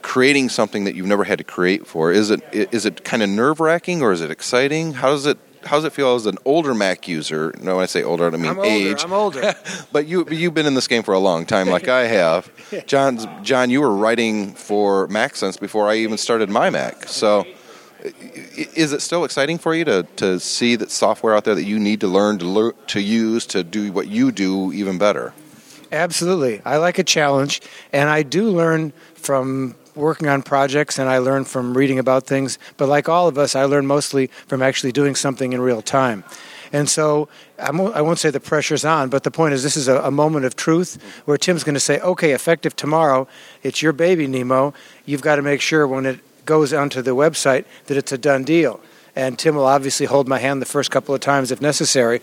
Creating 0.02 0.48
something 0.48 0.84
that 0.84 0.94
you've 0.94 1.06
never 1.06 1.24
had 1.24 1.38
to 1.38 1.44
create 1.44 1.86
for 1.86 2.10
is 2.10 2.30
it 2.30 2.40
is 2.52 2.86
it 2.86 3.04
kind 3.04 3.22
of 3.22 3.28
nerve 3.28 3.60
wracking 3.60 4.00
or 4.02 4.10
is 4.12 4.22
it 4.22 4.30
exciting? 4.30 4.94
How 4.94 5.10
does 5.10 5.26
it 5.26 5.38
how 5.64 5.76
does 5.76 5.84
it 5.84 5.92
feel 5.92 6.14
as 6.14 6.24
an 6.24 6.38
older 6.46 6.72
Mac 6.74 7.06
user? 7.06 7.52
No, 7.60 7.76
when 7.76 7.82
I 7.82 7.86
say 7.86 8.02
older, 8.02 8.26
I 8.26 8.30
mean 8.30 8.46
I'm 8.46 8.58
older. 8.58 8.70
age. 8.70 9.04
I'm 9.04 9.12
older. 9.12 9.54
But 9.92 10.06
you 10.06 10.26
you've 10.30 10.54
been 10.54 10.66
in 10.66 10.74
this 10.74 10.88
game 10.88 11.02
for 11.02 11.12
a 11.12 11.18
long 11.18 11.44
time, 11.44 11.68
like 11.68 11.88
I 11.88 12.06
have. 12.06 12.50
John, 12.86 13.44
John, 13.44 13.68
you 13.68 13.82
were 13.82 13.94
writing 13.94 14.54
for 14.54 15.06
MacSense 15.08 15.60
before 15.60 15.88
I 15.90 15.96
even 15.96 16.16
started 16.16 16.48
my 16.48 16.70
Mac. 16.70 17.06
So, 17.08 17.44
Is 18.02 18.92
it 18.92 19.02
still 19.02 19.24
exciting 19.24 19.58
for 19.58 19.74
you 19.74 19.84
to, 19.84 20.06
to 20.16 20.40
see 20.40 20.76
that 20.76 20.90
software 20.90 21.34
out 21.34 21.44
there 21.44 21.54
that 21.54 21.64
you 21.64 21.78
need 21.78 22.00
to 22.00 22.08
learn 22.08 22.38
to 22.38 22.46
lear- 22.46 22.74
to 22.88 23.00
use 23.00 23.46
to 23.46 23.62
do 23.62 23.92
what 23.92 24.08
you 24.08 24.32
do 24.32 24.72
even 24.72 24.98
better? 24.98 25.32
Absolutely. 25.92 26.62
I 26.64 26.76
like 26.76 26.98
a 26.98 27.04
challenge, 27.04 27.60
and 27.92 28.08
I 28.08 28.22
do 28.22 28.48
learn 28.48 28.92
from 29.14 29.74
working 29.94 30.28
on 30.28 30.42
projects 30.42 30.98
and 30.98 31.08
I 31.08 31.18
learn 31.18 31.44
from 31.44 31.76
reading 31.76 31.98
about 31.98 32.26
things. 32.26 32.58
But 32.76 32.88
like 32.88 33.08
all 33.08 33.28
of 33.28 33.38
us, 33.38 33.54
I 33.54 33.64
learn 33.64 33.86
mostly 33.86 34.28
from 34.46 34.62
actually 34.62 34.92
doing 34.92 35.14
something 35.14 35.52
in 35.52 35.60
real 35.60 35.82
time. 35.82 36.24
And 36.72 36.88
so 36.88 37.28
I 37.58 37.72
won't, 37.72 37.96
I 37.96 38.00
won't 38.00 38.20
say 38.20 38.30
the 38.30 38.40
pressure's 38.40 38.84
on, 38.84 39.10
but 39.10 39.24
the 39.24 39.30
point 39.30 39.54
is 39.54 39.62
this 39.62 39.76
is 39.76 39.88
a, 39.88 40.00
a 40.02 40.10
moment 40.10 40.44
of 40.44 40.54
truth 40.54 41.02
where 41.24 41.36
Tim's 41.36 41.64
going 41.64 41.74
to 41.74 41.80
say, 41.80 41.98
okay, 42.00 42.30
effective 42.30 42.76
tomorrow, 42.76 43.26
it's 43.62 43.82
your 43.82 43.92
baby, 43.92 44.28
Nemo. 44.28 44.72
You've 45.04 45.22
got 45.22 45.36
to 45.36 45.42
make 45.42 45.60
sure 45.60 45.86
when 45.86 46.06
it 46.06 46.20
goes 46.44 46.72
onto 46.72 47.02
the 47.02 47.14
website 47.14 47.64
that 47.86 47.96
it's 47.96 48.12
a 48.12 48.18
done 48.18 48.44
deal. 48.44 48.80
And 49.16 49.38
Tim 49.38 49.56
will 49.56 49.66
obviously 49.66 50.06
hold 50.06 50.28
my 50.28 50.38
hand 50.38 50.62
the 50.62 50.66
first 50.66 50.90
couple 50.90 51.14
of 51.14 51.20
times 51.20 51.50
if 51.50 51.60
necessary. 51.60 52.20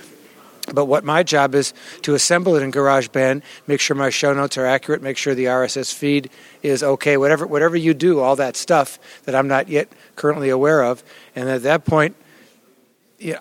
But 0.74 0.86
what 0.86 1.04
my 1.06 1.24
job 1.24 1.56
is 1.56 1.74
to 2.02 2.14
assemble 2.14 2.56
it 2.56 2.64
in 2.64 2.72
GarageBand, 2.72 3.42
make 3.68 3.80
sure 3.80 3.96
my 3.96 4.10
show 4.10 4.34
notes 4.34 4.58
are 4.58 4.66
accurate, 4.66 5.02
make 5.02 5.18
sure 5.18 5.34
the 5.34 5.46
RSS 5.46 5.94
feed 5.94 6.30
is 6.62 6.84
okay, 6.84 7.16
whatever 7.16 7.48
whatever 7.48 7.78
you 7.78 7.94
do, 7.94 8.20
all 8.20 8.36
that 8.36 8.58
stuff 8.58 9.00
that 9.24 9.34
I'm 9.34 9.48
not 9.48 9.70
yet 9.70 9.90
currently 10.16 10.50
aware 10.50 10.84
of, 10.84 11.04
and 11.36 11.50
at 11.50 11.64
that 11.64 11.86
point, 11.86 12.18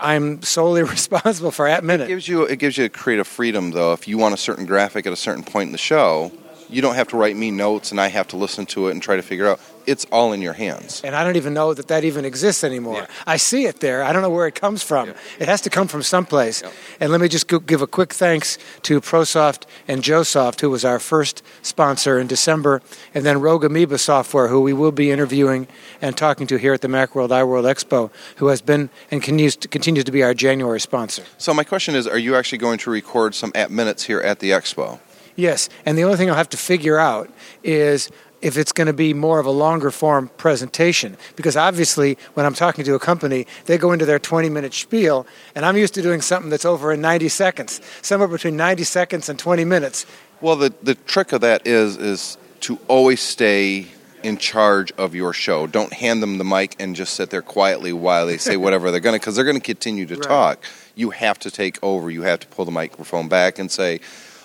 I'm 0.00 0.42
solely 0.42 0.82
responsible 0.84 1.50
for 1.50 1.66
App 1.66 1.82
Minute. 1.82 2.04
It 2.04 2.08
gives 2.08 2.28
you 2.28 2.44
it 2.44 2.58
gives 2.58 2.78
you 2.78 2.84
a 2.84 2.88
creative 2.88 3.26
freedom 3.26 3.72
though. 3.72 3.92
If 3.92 4.06
you 4.06 4.18
want 4.18 4.34
a 4.34 4.38
certain 4.38 4.66
graphic 4.66 5.06
at 5.06 5.12
a 5.12 5.16
certain 5.16 5.42
point 5.42 5.68
in 5.68 5.72
the 5.72 5.78
show, 5.78 6.30
you 6.68 6.82
don't 6.82 6.94
have 6.94 7.08
to 7.08 7.16
write 7.16 7.36
me 7.36 7.50
notes 7.50 7.90
and 7.90 8.00
I 8.00 8.08
have 8.08 8.28
to 8.28 8.36
listen 8.36 8.66
to 8.66 8.88
it 8.88 8.92
and 8.92 9.02
try 9.02 9.16
to 9.16 9.22
figure 9.22 9.46
out. 9.46 9.60
It's 9.86 10.04
all 10.10 10.32
in 10.32 10.42
your 10.42 10.52
hands. 10.52 11.00
And 11.04 11.14
I 11.14 11.22
don't 11.22 11.36
even 11.36 11.54
know 11.54 11.72
that 11.72 11.86
that 11.86 12.02
even 12.02 12.24
exists 12.24 12.64
anymore. 12.64 13.02
Yeah. 13.02 13.06
I 13.24 13.36
see 13.36 13.66
it 13.66 13.78
there. 13.78 14.02
I 14.02 14.12
don't 14.12 14.20
know 14.20 14.30
where 14.30 14.48
it 14.48 14.56
comes 14.56 14.82
from. 14.82 15.10
It 15.38 15.46
has 15.46 15.60
to 15.60 15.70
come 15.70 15.86
from 15.86 16.02
someplace. 16.02 16.60
Yeah. 16.60 16.70
And 16.98 17.12
let 17.12 17.20
me 17.20 17.28
just 17.28 17.46
give 17.66 17.82
a 17.82 17.86
quick 17.86 18.12
thanks 18.12 18.58
to 18.82 19.00
ProSoft 19.00 19.62
and 19.86 20.02
JoeSoft, 20.02 20.60
who 20.60 20.70
was 20.70 20.84
our 20.84 20.98
first 20.98 21.40
sponsor 21.62 22.18
in 22.18 22.26
December, 22.26 22.82
and 23.14 23.24
then 23.24 23.40
Rogue 23.40 23.62
Amoeba 23.62 23.98
Software, 23.98 24.48
who 24.48 24.60
we 24.60 24.72
will 24.72 24.90
be 24.90 25.12
interviewing 25.12 25.68
and 26.02 26.16
talking 26.16 26.48
to 26.48 26.56
here 26.56 26.74
at 26.74 26.80
the 26.80 26.88
Macworld 26.88 27.28
iWorld 27.28 27.72
Expo, 27.72 28.10
who 28.38 28.48
has 28.48 28.60
been 28.60 28.90
and 29.12 29.22
continues 29.22 29.54
to, 29.54 29.68
continues 29.68 30.02
to 30.02 30.10
be 30.10 30.24
our 30.24 30.34
January 30.34 30.80
sponsor. 30.80 31.22
So 31.38 31.54
my 31.54 31.62
question 31.62 31.94
is, 31.94 32.08
are 32.08 32.18
you 32.18 32.34
actually 32.34 32.58
going 32.58 32.78
to 32.78 32.90
record 32.90 33.36
some 33.36 33.52
App 33.54 33.70
Minutes 33.70 34.02
here 34.02 34.20
at 34.20 34.40
the 34.40 34.50
expo? 34.50 34.98
Yes, 35.36 35.68
and 35.84 35.96
the 35.96 36.04
only 36.04 36.16
thing 36.16 36.28
I'll 36.30 36.36
have 36.36 36.48
to 36.50 36.56
figure 36.56 36.98
out 36.98 37.30
is 37.62 38.10
if 38.42 38.56
it's 38.58 38.72
going 38.72 38.86
to 38.86 38.92
be 38.92 39.14
more 39.14 39.38
of 39.38 39.46
a 39.46 39.50
longer 39.50 39.90
form 39.90 40.28
presentation. 40.36 41.16
Because 41.36 41.56
obviously, 41.56 42.18
when 42.34 42.44
I'm 42.46 42.54
talking 42.54 42.84
to 42.84 42.94
a 42.94 42.98
company, 42.98 43.46
they 43.64 43.78
go 43.78 43.92
into 43.92 44.04
their 44.06 44.18
20 44.18 44.48
minute 44.50 44.74
spiel, 44.74 45.26
and 45.54 45.64
I'm 45.64 45.76
used 45.76 45.94
to 45.94 46.02
doing 46.02 46.20
something 46.20 46.50
that's 46.50 46.64
over 46.64 46.92
in 46.92 47.00
90 47.00 47.28
seconds, 47.28 47.80
somewhere 48.02 48.28
between 48.28 48.56
90 48.56 48.84
seconds 48.84 49.28
and 49.28 49.38
20 49.38 49.64
minutes. 49.64 50.06
Well, 50.40 50.56
the 50.56 50.72
the 50.82 50.94
trick 50.94 51.32
of 51.32 51.40
that 51.40 51.66
is 51.66 51.96
is 51.96 52.36
to 52.60 52.78
always 52.88 53.20
stay 53.20 53.86
in 54.22 54.36
charge 54.38 54.92
of 54.92 55.14
your 55.14 55.32
show. 55.32 55.66
Don't 55.66 55.92
hand 55.92 56.22
them 56.22 56.36
the 56.38 56.44
mic 56.44 56.74
and 56.78 56.96
just 56.96 57.14
sit 57.14 57.30
there 57.30 57.42
quietly 57.42 57.92
while 57.92 58.26
they 58.26 58.36
say 58.38 58.56
whatever 58.64 58.90
they're 58.90 59.00
going 59.00 59.14
to, 59.14 59.20
because 59.20 59.34
they're 59.36 59.44
going 59.44 59.56
to 59.56 59.62
continue 59.62 60.04
to 60.06 60.14
Right. 60.14 60.22
talk. 60.22 60.64
You 60.94 61.10
have 61.10 61.38
to 61.40 61.50
take 61.50 61.78
over. 61.82 62.10
You 62.10 62.22
have 62.22 62.40
to 62.40 62.46
pull 62.48 62.64
the 62.64 62.70
microphone 62.70 63.28
back 63.28 63.58
and 63.58 63.70
say, 63.70 64.00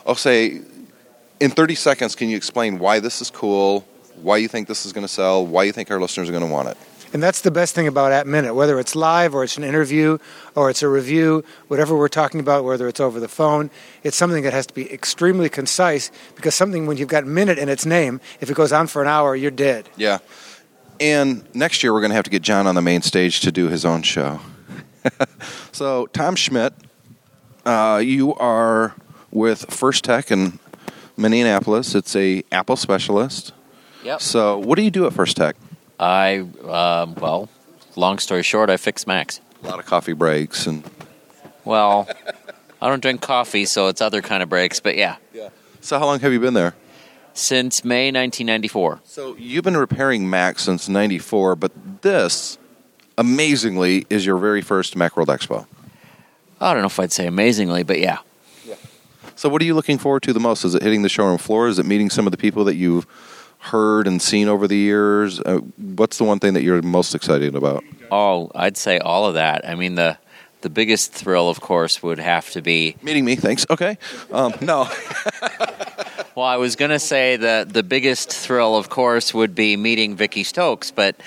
"I'll 0.05 0.15
say, 0.15 0.61
in 1.41 1.49
30 1.49 1.75
seconds, 1.75 2.15
can 2.15 2.29
you 2.29 2.37
explain 2.37 2.79
why 2.79 2.99
this 2.99 3.19
is 3.19 3.29
cool, 3.29 3.81
why 4.21 4.37
you 4.37 4.47
think 4.47 4.67
this 4.67 4.85
is 4.85 4.93
going 4.93 5.05
to 5.05 5.11
sell, 5.11 5.45
why 5.45 5.63
you 5.63 5.71
think 5.71 5.89
our 5.91 5.99
listeners 5.99 6.29
are 6.29 6.31
going 6.31 6.45
to 6.45 6.51
want 6.51 6.69
it?" 6.69 6.77
And 7.13 7.21
that's 7.21 7.41
the 7.41 7.51
best 7.51 7.75
thing 7.75 7.87
about 7.87 8.13
App 8.13 8.25
Minute, 8.25 8.53
whether 8.53 8.79
it's 8.79 8.95
live 8.95 9.35
or 9.35 9.43
it's 9.43 9.57
an 9.57 9.65
interview 9.65 10.17
or 10.55 10.69
it's 10.69 10.81
a 10.81 10.87
review, 10.87 11.43
whatever 11.67 11.97
we're 11.97 12.07
talking 12.07 12.39
about, 12.39 12.63
whether 12.63 12.87
it's 12.87 13.01
over 13.01 13.19
the 13.19 13.27
phone, 13.27 13.69
it's 14.03 14.15
something 14.15 14.43
that 14.43 14.53
has 14.53 14.65
to 14.67 14.73
be 14.73 14.89
extremely 14.93 15.49
concise 15.49 16.09
because 16.35 16.55
something, 16.55 16.85
when 16.85 16.95
you've 16.95 17.09
got 17.09 17.25
minute 17.25 17.57
in 17.57 17.67
its 17.67 17.85
name, 17.85 18.21
if 18.39 18.49
it 18.49 18.53
goes 18.53 18.71
on 18.71 18.87
for 18.87 19.01
an 19.01 19.09
hour, 19.09 19.35
you're 19.35 19.51
dead. 19.51 19.89
Yeah. 19.97 20.19
And 21.01 21.43
next 21.53 21.83
year 21.83 21.91
we're 21.91 21.99
going 21.99 22.11
to 22.11 22.15
have 22.15 22.25
to 22.25 22.29
get 22.29 22.43
John 22.43 22.65
on 22.65 22.75
the 22.75 22.81
main 22.81 23.01
stage 23.01 23.41
to 23.41 23.51
do 23.51 23.67
his 23.67 23.83
own 23.83 24.03
show. 24.03 24.39
so 25.73 26.05
Tom 26.07 26.37
Schmidt, 26.37 26.73
uh, 27.65 27.99
you 28.01 28.35
are 28.35 28.95
with 29.31 29.65
First 29.73 30.05
Tech 30.05 30.31
in 30.31 30.59
Minneapolis. 31.21 31.95
It's 31.95 32.15
a 32.15 32.43
Apple 32.51 32.75
specialist. 32.75 33.53
Yep. 34.03 34.21
So 34.21 34.57
what 34.57 34.75
do 34.77 34.81
you 34.81 34.91
do 34.91 35.05
at 35.05 35.13
First 35.13 35.37
Tech? 35.37 35.55
I 35.99 36.39
um, 36.67 37.15
well, 37.15 37.49
long 37.95 38.17
story 38.17 38.43
short, 38.43 38.69
I 38.69 38.77
fix 38.77 39.05
Macs. 39.05 39.39
A 39.63 39.67
lot 39.67 39.79
of 39.79 39.85
coffee 39.85 40.13
breaks 40.13 40.65
and 40.65 40.83
Well, 41.63 42.09
I 42.81 42.89
don't 42.89 43.01
drink 43.01 43.21
coffee, 43.21 43.65
so 43.65 43.87
it's 43.87 44.01
other 44.01 44.21
kind 44.21 44.41
of 44.41 44.49
breaks. 44.49 44.79
But 44.79 44.97
yeah, 44.97 45.17
so 45.81 45.99
how 45.99 46.05
long 46.05 46.19
have 46.19 46.33
you 46.33 46.39
been 46.39 46.55
there? 46.55 46.73
since 47.33 47.83
May 47.83 48.07
1994. 48.07 49.01
So 49.05 49.35
you've 49.37 49.63
been 49.63 49.77
repairing 49.77 50.29
Macs 50.29 50.63
since 50.63 50.89
94, 50.89 51.55
but 51.55 51.71
this 52.01 52.57
amazingly 53.17 54.05
is 54.09 54.25
your 54.25 54.37
very 54.37 54.61
first 54.61 54.95
Macworld 54.95 55.27
Expo. 55.27 55.65
I 56.59 56.73
don't 56.73 56.81
know 56.81 56.87
if 56.87 56.99
I'd 56.99 57.11
say 57.11 57.27
amazingly, 57.27 57.83
but 57.83 57.99
yeah. 57.99 58.19
So, 59.41 59.49
what 59.49 59.59
are 59.63 59.65
you 59.65 59.73
looking 59.73 59.97
forward 59.97 60.21
to 60.21 60.33
the 60.33 60.39
most? 60.39 60.63
Is 60.63 60.75
it 60.75 60.83
hitting 60.83 61.01
the 61.01 61.09
showroom 61.09 61.39
floor? 61.39 61.67
Is 61.67 61.79
it 61.79 61.85
meeting 61.87 62.11
some 62.11 62.27
of 62.27 62.31
the 62.31 62.37
people 62.37 62.63
that 62.65 62.75
you've 62.75 63.07
heard 63.57 64.05
and 64.05 64.21
seen 64.21 64.47
over 64.47 64.67
the 64.67 64.77
years? 64.77 65.39
Uh, 65.39 65.61
what's 65.77 66.19
the 66.19 66.25
one 66.25 66.37
thing 66.37 66.53
that 66.53 66.61
you're 66.61 66.79
most 66.83 67.15
excited 67.15 67.55
about? 67.55 67.83
Oh, 68.11 68.51
I'd 68.53 68.77
say 68.77 68.99
all 68.99 69.25
of 69.25 69.33
that. 69.33 69.67
I 69.67 69.73
mean, 69.73 69.95
the 69.95 70.19
the 70.61 70.69
biggest 70.69 71.11
thrill, 71.11 71.49
of 71.49 71.59
course, 71.59 72.03
would 72.03 72.19
have 72.19 72.51
to 72.51 72.61
be. 72.61 72.95
Meeting 73.01 73.25
me, 73.25 73.35
thanks. 73.35 73.65
Okay. 73.67 73.97
Um, 74.31 74.53
no. 74.61 74.87
Well, 76.33 76.45
I 76.45 76.55
was 76.55 76.77
going 76.77 76.91
to 76.91 76.99
say 76.99 77.35
that 77.35 77.73
the 77.73 77.83
biggest 77.83 78.31
thrill, 78.31 78.77
of 78.77 78.87
course, 78.87 79.33
would 79.33 79.53
be 79.53 79.75
meeting 79.75 80.15
Vicky 80.15 80.45
Stokes, 80.45 80.89
but 80.89 81.17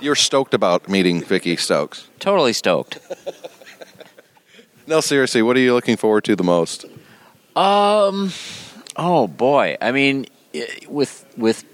You're 0.00 0.14
stoked 0.14 0.54
about 0.54 0.88
meeting 0.88 1.22
Vicky 1.22 1.56
Stokes. 1.56 2.08
totally 2.18 2.54
stoked. 2.54 2.98
No, 4.86 5.00
seriously, 5.00 5.42
what 5.42 5.56
are 5.56 5.60
you 5.60 5.74
looking 5.74 5.96
forward 5.96 6.24
to 6.24 6.36
the 6.36 6.44
most? 6.44 6.84
Um, 7.56 8.32
oh 8.96 9.26
boy, 9.26 9.76
I 9.80 9.90
mean, 9.92 10.26
with 10.88 11.24
with 11.36 11.64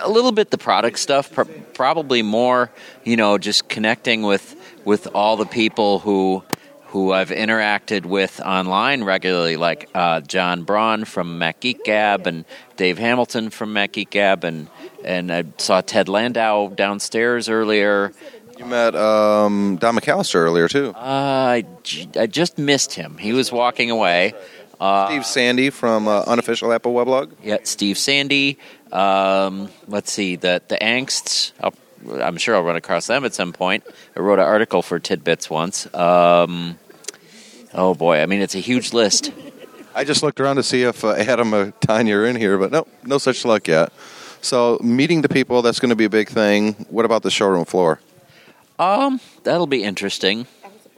a 0.00 0.10
little 0.10 0.32
bit 0.32 0.50
the 0.50 0.58
product 0.58 0.98
stuff, 0.98 1.32
pr- 1.32 1.44
probably 1.74 2.22
more, 2.22 2.70
you 3.04 3.16
know, 3.16 3.38
just 3.38 3.68
connecting 3.68 4.22
with 4.22 4.54
with 4.84 5.08
all 5.14 5.36
the 5.36 5.46
people 5.46 6.00
who 6.00 6.44
who 6.88 7.12
I've 7.12 7.30
interacted 7.30 8.06
with 8.06 8.40
online 8.40 9.04
regularly, 9.04 9.56
like 9.56 9.88
uh, 9.94 10.20
John 10.20 10.62
Braun 10.62 11.04
from 11.04 11.38
Mac 11.38 11.60
Geek 11.60 11.84
Gab 11.84 12.26
and 12.26 12.44
Dave 12.76 12.98
Hamilton 12.98 13.50
from 13.50 13.72
Mac 13.72 13.92
Geek 13.92 14.10
Gab, 14.10 14.44
and 14.44 14.68
and 15.04 15.32
I 15.32 15.44
saw 15.58 15.80
Ted 15.80 16.08
Landau 16.08 16.68
downstairs 16.68 17.48
earlier. 17.48 18.12
You 18.56 18.64
met 18.64 18.94
um, 18.94 19.76
Don 19.76 19.96
McAllister 19.96 20.36
earlier, 20.36 20.68
too. 20.68 20.92
Uh, 20.94 20.98
I, 20.98 21.64
j- 21.82 22.08
I 22.18 22.26
just 22.26 22.56
missed 22.58 22.94
him. 22.94 23.18
He 23.18 23.32
was 23.32 23.52
walking 23.52 23.90
away. 23.90 24.32
Uh, 24.80 25.06
Steve 25.08 25.26
Sande 25.26 25.72
from 25.72 26.08
uh, 26.08 26.22
Unofficial 26.26 26.72
Apple 26.72 26.94
Weblog. 26.94 27.32
Yeah, 27.42 27.58
Steve 27.64 27.98
Sande. 27.98 28.56
Um, 28.92 29.68
let's 29.88 30.12
see 30.12 30.36
the 30.36 30.62
the 30.68 30.76
Engsts. 30.82 31.52
I'll, 31.60 31.74
I'm 32.20 32.36
sure 32.36 32.54
I'll 32.54 32.62
run 32.62 32.76
across 32.76 33.06
them 33.06 33.24
at 33.24 33.34
some 33.34 33.52
point. 33.52 33.84
I 34.16 34.20
wrote 34.20 34.38
an 34.38 34.44
article 34.44 34.82
for 34.82 34.98
Tidbits 34.98 35.48
once. 35.48 35.92
Um, 35.94 36.78
oh 37.72 37.94
boy, 37.94 38.20
I 38.20 38.26
mean 38.26 38.42
it's 38.42 38.54
a 38.54 38.58
huge 38.60 38.92
list. 38.92 39.32
I 39.94 40.04
just 40.04 40.22
looked 40.22 40.40
around 40.40 40.56
to 40.56 40.62
see 40.62 40.82
if 40.82 41.04
uh, 41.04 41.12
Adam 41.12 41.54
or 41.54 41.72
Tonya 41.72 42.14
are 42.16 42.26
in 42.26 42.36
here, 42.36 42.58
but 42.58 42.70
no, 42.70 42.86
no 43.02 43.16
such 43.16 43.46
luck 43.46 43.66
yet. 43.66 43.92
So, 44.42 44.78
meeting 44.82 45.22
the 45.22 45.28
people, 45.30 45.62
that's 45.62 45.80
going 45.80 45.88
to 45.88 45.96
be 45.96 46.04
a 46.04 46.10
big 46.10 46.28
thing. 46.28 46.74
What 46.90 47.06
about 47.06 47.22
the 47.22 47.30
showroom 47.30 47.64
floor? 47.64 47.98
Um, 48.78 49.20
that'll 49.42 49.66
be 49.66 49.82
interesting. 49.82 50.46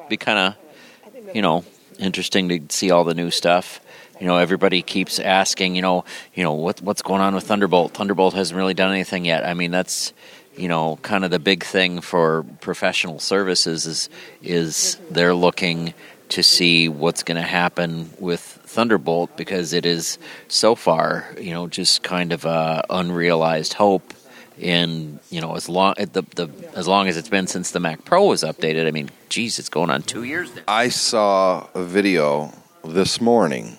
Be 0.08 0.16
kind 0.16 0.38
of, 0.38 1.34
you 1.34 1.42
know, 1.42 1.64
interesting 1.98 2.48
to 2.48 2.60
see 2.74 2.90
all 2.90 3.04
the 3.04 3.14
new 3.14 3.30
stuff. 3.30 3.80
You 4.20 4.26
know, 4.26 4.38
everybody 4.38 4.82
keeps 4.82 5.20
asking, 5.20 5.76
you 5.76 5.82
know, 5.82 6.04
you 6.34 6.42
know 6.42 6.54
what 6.54 6.82
what's 6.82 7.02
going 7.02 7.20
on 7.20 7.34
with 7.34 7.44
Thunderbolt. 7.44 7.94
Thunderbolt 7.94 8.34
hasn't 8.34 8.56
really 8.56 8.74
done 8.74 8.90
anything 8.90 9.24
yet. 9.24 9.46
I 9.46 9.54
mean, 9.54 9.70
that's 9.70 10.12
you 10.56 10.66
know, 10.66 10.98
kind 11.02 11.24
of 11.24 11.30
the 11.30 11.38
big 11.38 11.62
thing 11.64 12.00
for 12.00 12.44
professional 12.60 13.20
services 13.20 13.86
is 13.86 14.08
is 14.42 14.98
they're 15.10 15.34
looking 15.34 15.94
to 16.30 16.42
see 16.42 16.88
what's 16.88 17.22
going 17.22 17.40
to 17.40 17.46
happen 17.46 18.10
with 18.18 18.40
Thunderbolt 18.40 19.36
because 19.36 19.72
it 19.72 19.86
is 19.86 20.18
so 20.48 20.74
far, 20.74 21.26
you 21.40 21.52
know, 21.52 21.68
just 21.68 22.02
kind 22.02 22.32
of 22.32 22.44
a 22.44 22.84
unrealized 22.90 23.74
hope 23.74 24.12
in 24.58 25.20
you 25.30 25.40
know 25.40 25.54
as 25.54 25.68
long 25.68 25.94
the, 25.98 26.22
the 26.34 26.50
as 26.74 26.88
long 26.88 27.08
as 27.08 27.16
it's 27.16 27.28
been 27.28 27.46
since 27.46 27.70
the 27.70 27.80
Mac 27.80 28.04
Pro 28.04 28.26
was 28.26 28.42
updated. 28.42 28.86
I 28.86 28.90
mean, 28.90 29.10
geez, 29.28 29.58
it's 29.58 29.68
going 29.68 29.90
on 29.90 30.02
two 30.02 30.24
years 30.24 30.54
now. 30.54 30.62
I 30.68 30.88
saw 30.88 31.66
a 31.74 31.82
video 31.84 32.52
this 32.84 33.20
morning 33.20 33.78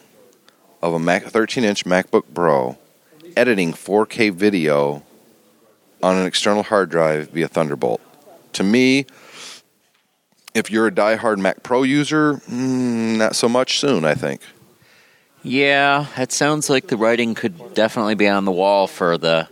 of 0.81 0.93
a 0.93 0.99
Mac 0.99 1.23
13 1.23 1.63
inch 1.63 1.85
MacBook 1.85 2.23
Pro 2.33 2.77
editing 3.35 3.73
4K 3.73 4.31
video 4.31 5.03
on 6.01 6.15
an 6.15 6.25
external 6.25 6.63
hard 6.63 6.89
drive 6.89 7.29
via 7.29 7.47
Thunderbolt. 7.47 8.01
To 8.53 8.63
me, 8.63 9.05
if 10.53 10.71
you're 10.71 10.87
a 10.87 10.93
die-hard 10.93 11.39
Mac 11.39 11.63
Pro 11.63 11.83
user, 11.83 12.35
mm, 12.35 13.17
not 13.17 13.35
so 13.35 13.49
much 13.49 13.79
soon. 13.79 14.05
I 14.05 14.15
think. 14.15 14.41
Yeah, 15.41 16.07
it 16.17 16.31
sounds 16.31 16.69
like 16.69 16.87
the 16.87 16.97
writing 16.97 17.33
could 17.33 17.73
definitely 17.73 18.15
be 18.15 18.27
on 18.27 18.43
the 18.45 18.51
wall 18.51 18.87
for 18.87 19.17
the 19.17 19.47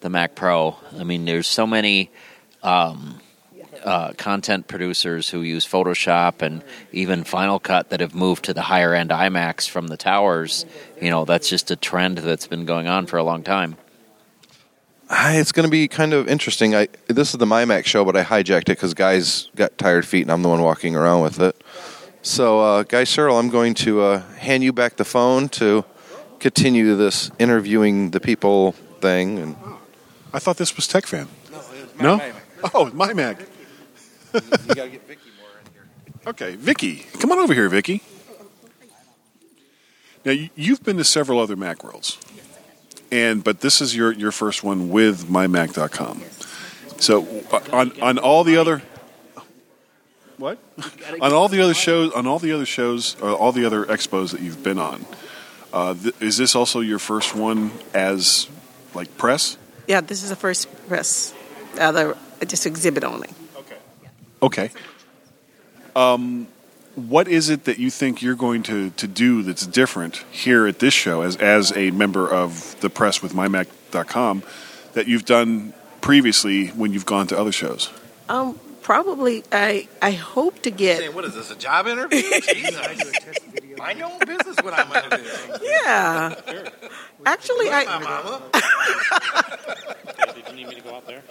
the 0.00 0.10
Mac 0.10 0.34
Pro. 0.34 0.76
I 0.98 1.04
mean, 1.04 1.24
there's 1.24 1.46
so 1.46 1.66
many 1.66 2.10
um, 2.62 3.20
uh, 3.84 4.12
content 4.12 4.68
producers 4.68 5.30
who 5.30 5.42
use 5.42 5.66
Photoshop 5.66 6.42
and 6.42 6.62
even 6.92 7.24
Final 7.24 7.58
Cut 7.58 7.90
that 7.90 8.00
have 8.00 8.14
moved 8.14 8.44
to 8.46 8.54
the 8.54 8.62
higher 8.62 8.94
end 8.94 9.10
iMacs 9.10 9.68
from 9.68 9.88
the 9.88 9.96
towers. 9.96 10.66
You 11.00 11.10
know, 11.10 11.24
that's 11.24 11.48
just 11.48 11.70
a 11.70 11.76
trend 11.76 12.18
that's 12.18 12.46
been 12.46 12.64
going 12.64 12.86
on 12.88 13.06
for 13.06 13.16
a 13.16 13.22
long 13.22 13.42
time. 13.42 13.76
It's 15.10 15.52
going 15.52 15.64
to 15.64 15.70
be 15.70 15.88
kind 15.88 16.12
of 16.12 16.28
interesting. 16.28 16.74
I 16.74 16.88
this 17.06 17.32
is 17.32 17.38
the 17.38 17.46
MyMac 17.46 17.86
show, 17.86 18.04
but 18.04 18.14
I 18.14 18.24
hijacked 18.24 18.62
it 18.62 18.66
because 18.66 18.92
guys 18.92 19.48
got 19.56 19.78
tired 19.78 20.06
feet, 20.06 20.22
and 20.22 20.30
I'm 20.30 20.42
the 20.42 20.50
one 20.50 20.60
walking 20.60 20.94
around 20.94 21.22
with 21.22 21.40
it. 21.40 21.56
So, 22.20 22.60
uh, 22.60 22.82
Guy 22.82 23.04
Serle, 23.04 23.38
I'm 23.38 23.48
going 23.48 23.72
to 23.74 24.02
uh, 24.02 24.22
hand 24.34 24.62
you 24.62 24.72
back 24.72 24.96
the 24.96 25.04
phone 25.04 25.48
to 25.50 25.84
continue 26.40 26.94
this 26.94 27.30
interviewing 27.38 28.10
the 28.10 28.20
people 28.20 28.72
thing. 29.00 29.38
And 29.38 29.56
I 30.32 30.38
thought 30.38 30.56
this 30.56 30.76
was 30.76 30.86
Tech 30.86 31.06
Fan. 31.06 31.28
No? 32.00 32.20
Oh, 32.74 32.90
my 32.92 33.12
Mac. 33.12 33.40
you 33.40 34.40
got 34.40 34.84
to 34.84 34.88
get 34.90 35.06
Vicky 35.08 35.30
more 35.40 35.48
in 35.64 35.72
here. 35.72 35.86
Okay, 36.26 36.54
Vicky, 36.56 37.06
come 37.18 37.32
on 37.32 37.38
over 37.38 37.54
here, 37.54 37.68
Vicky. 37.68 38.02
Now 40.24 40.32
you- 40.32 40.50
you've 40.54 40.82
been 40.82 40.96
to 40.98 41.04
several 41.04 41.38
other 41.40 41.56
Mac 41.56 41.82
Worlds, 41.82 42.18
and 43.10 43.42
but 43.42 43.60
this 43.60 43.80
is 43.80 43.96
your 43.96 44.12
your 44.12 44.32
first 44.32 44.62
one 44.62 44.90
with 44.90 45.28
mymac.com. 45.28 46.22
So 46.98 47.26
on 47.72 47.92
on 48.02 48.18
all 48.18 48.44
the 48.44 48.56
other 48.56 48.82
what 50.36 50.58
on 51.20 51.32
all 51.32 51.48
the 51.48 51.60
other 51.62 51.74
shows 51.74 52.12
on 52.12 52.26
all 52.26 52.38
the 52.38 52.52
other 52.52 52.66
shows 52.66 53.16
uh, 53.22 53.32
all 53.34 53.52
the 53.52 53.64
other 53.64 53.84
expos 53.84 54.32
that 54.32 54.40
you've 54.40 54.62
been 54.62 54.78
on, 54.78 55.06
uh, 55.72 55.94
th- 55.94 56.14
is 56.20 56.36
this 56.36 56.54
also 56.54 56.80
your 56.80 56.98
first 56.98 57.34
one 57.34 57.70
as 57.94 58.48
like 58.94 59.16
press? 59.16 59.56
Yeah, 59.88 60.02
this 60.02 60.22
is 60.22 60.28
the 60.28 60.36
first 60.36 60.68
press, 60.86 61.34
other 61.80 62.16
just 62.46 62.66
exhibit 62.66 63.02
only. 63.02 63.30
Okay. 64.42 64.70
Um, 65.96 66.46
what 66.94 67.26
is 67.26 67.48
it 67.48 67.64
that 67.64 67.78
you 67.78 67.90
think 67.90 68.22
you're 68.22 68.36
going 68.36 68.62
to, 68.64 68.90
to 68.90 69.06
do 69.08 69.42
that's 69.42 69.66
different 69.66 70.24
here 70.30 70.66
at 70.66 70.78
this 70.78 70.94
show 70.94 71.22
as, 71.22 71.36
as 71.36 71.76
a 71.76 71.90
member 71.90 72.28
of 72.28 72.78
the 72.80 72.90
press 72.90 73.22
with 73.22 73.32
mymac.com 73.32 74.42
that 74.92 75.08
you've 75.08 75.24
done 75.24 75.72
previously 76.00 76.68
when 76.68 76.92
you've 76.92 77.06
gone 77.06 77.26
to 77.28 77.38
other 77.38 77.52
shows? 77.52 77.90
Um, 78.28 78.60
probably 78.82 79.42
I 79.50 79.88
I 80.02 80.12
hope 80.12 80.62
to 80.62 80.70
get 80.70 81.14
what 81.14 81.24
is 81.24 81.34
this? 81.34 81.50
A 81.50 81.56
job 81.56 81.86
interview? 81.86 82.22
Jeez, 82.22 82.76
I 82.76 82.94
do 82.94 83.08
a 83.08 83.12
test 83.12 83.42
video. 83.46 83.76
Mind 83.76 83.98
your 83.98 84.10
own 84.10 84.18
business. 84.20 84.56
What 84.62 84.74
I'm 84.74 84.88
going 84.88 85.10
to 85.10 85.16
do. 85.62 86.77
Yeah. 87.28 87.32
Actually, 87.32 87.70
I 87.70 87.84
mama. 87.98 88.42
Did 90.34 90.48
you 90.48 90.54
need 90.54 90.68
me 90.68 90.74
to 90.76 90.82
go 90.82 90.94
out 90.94 91.06
there? 91.06 91.22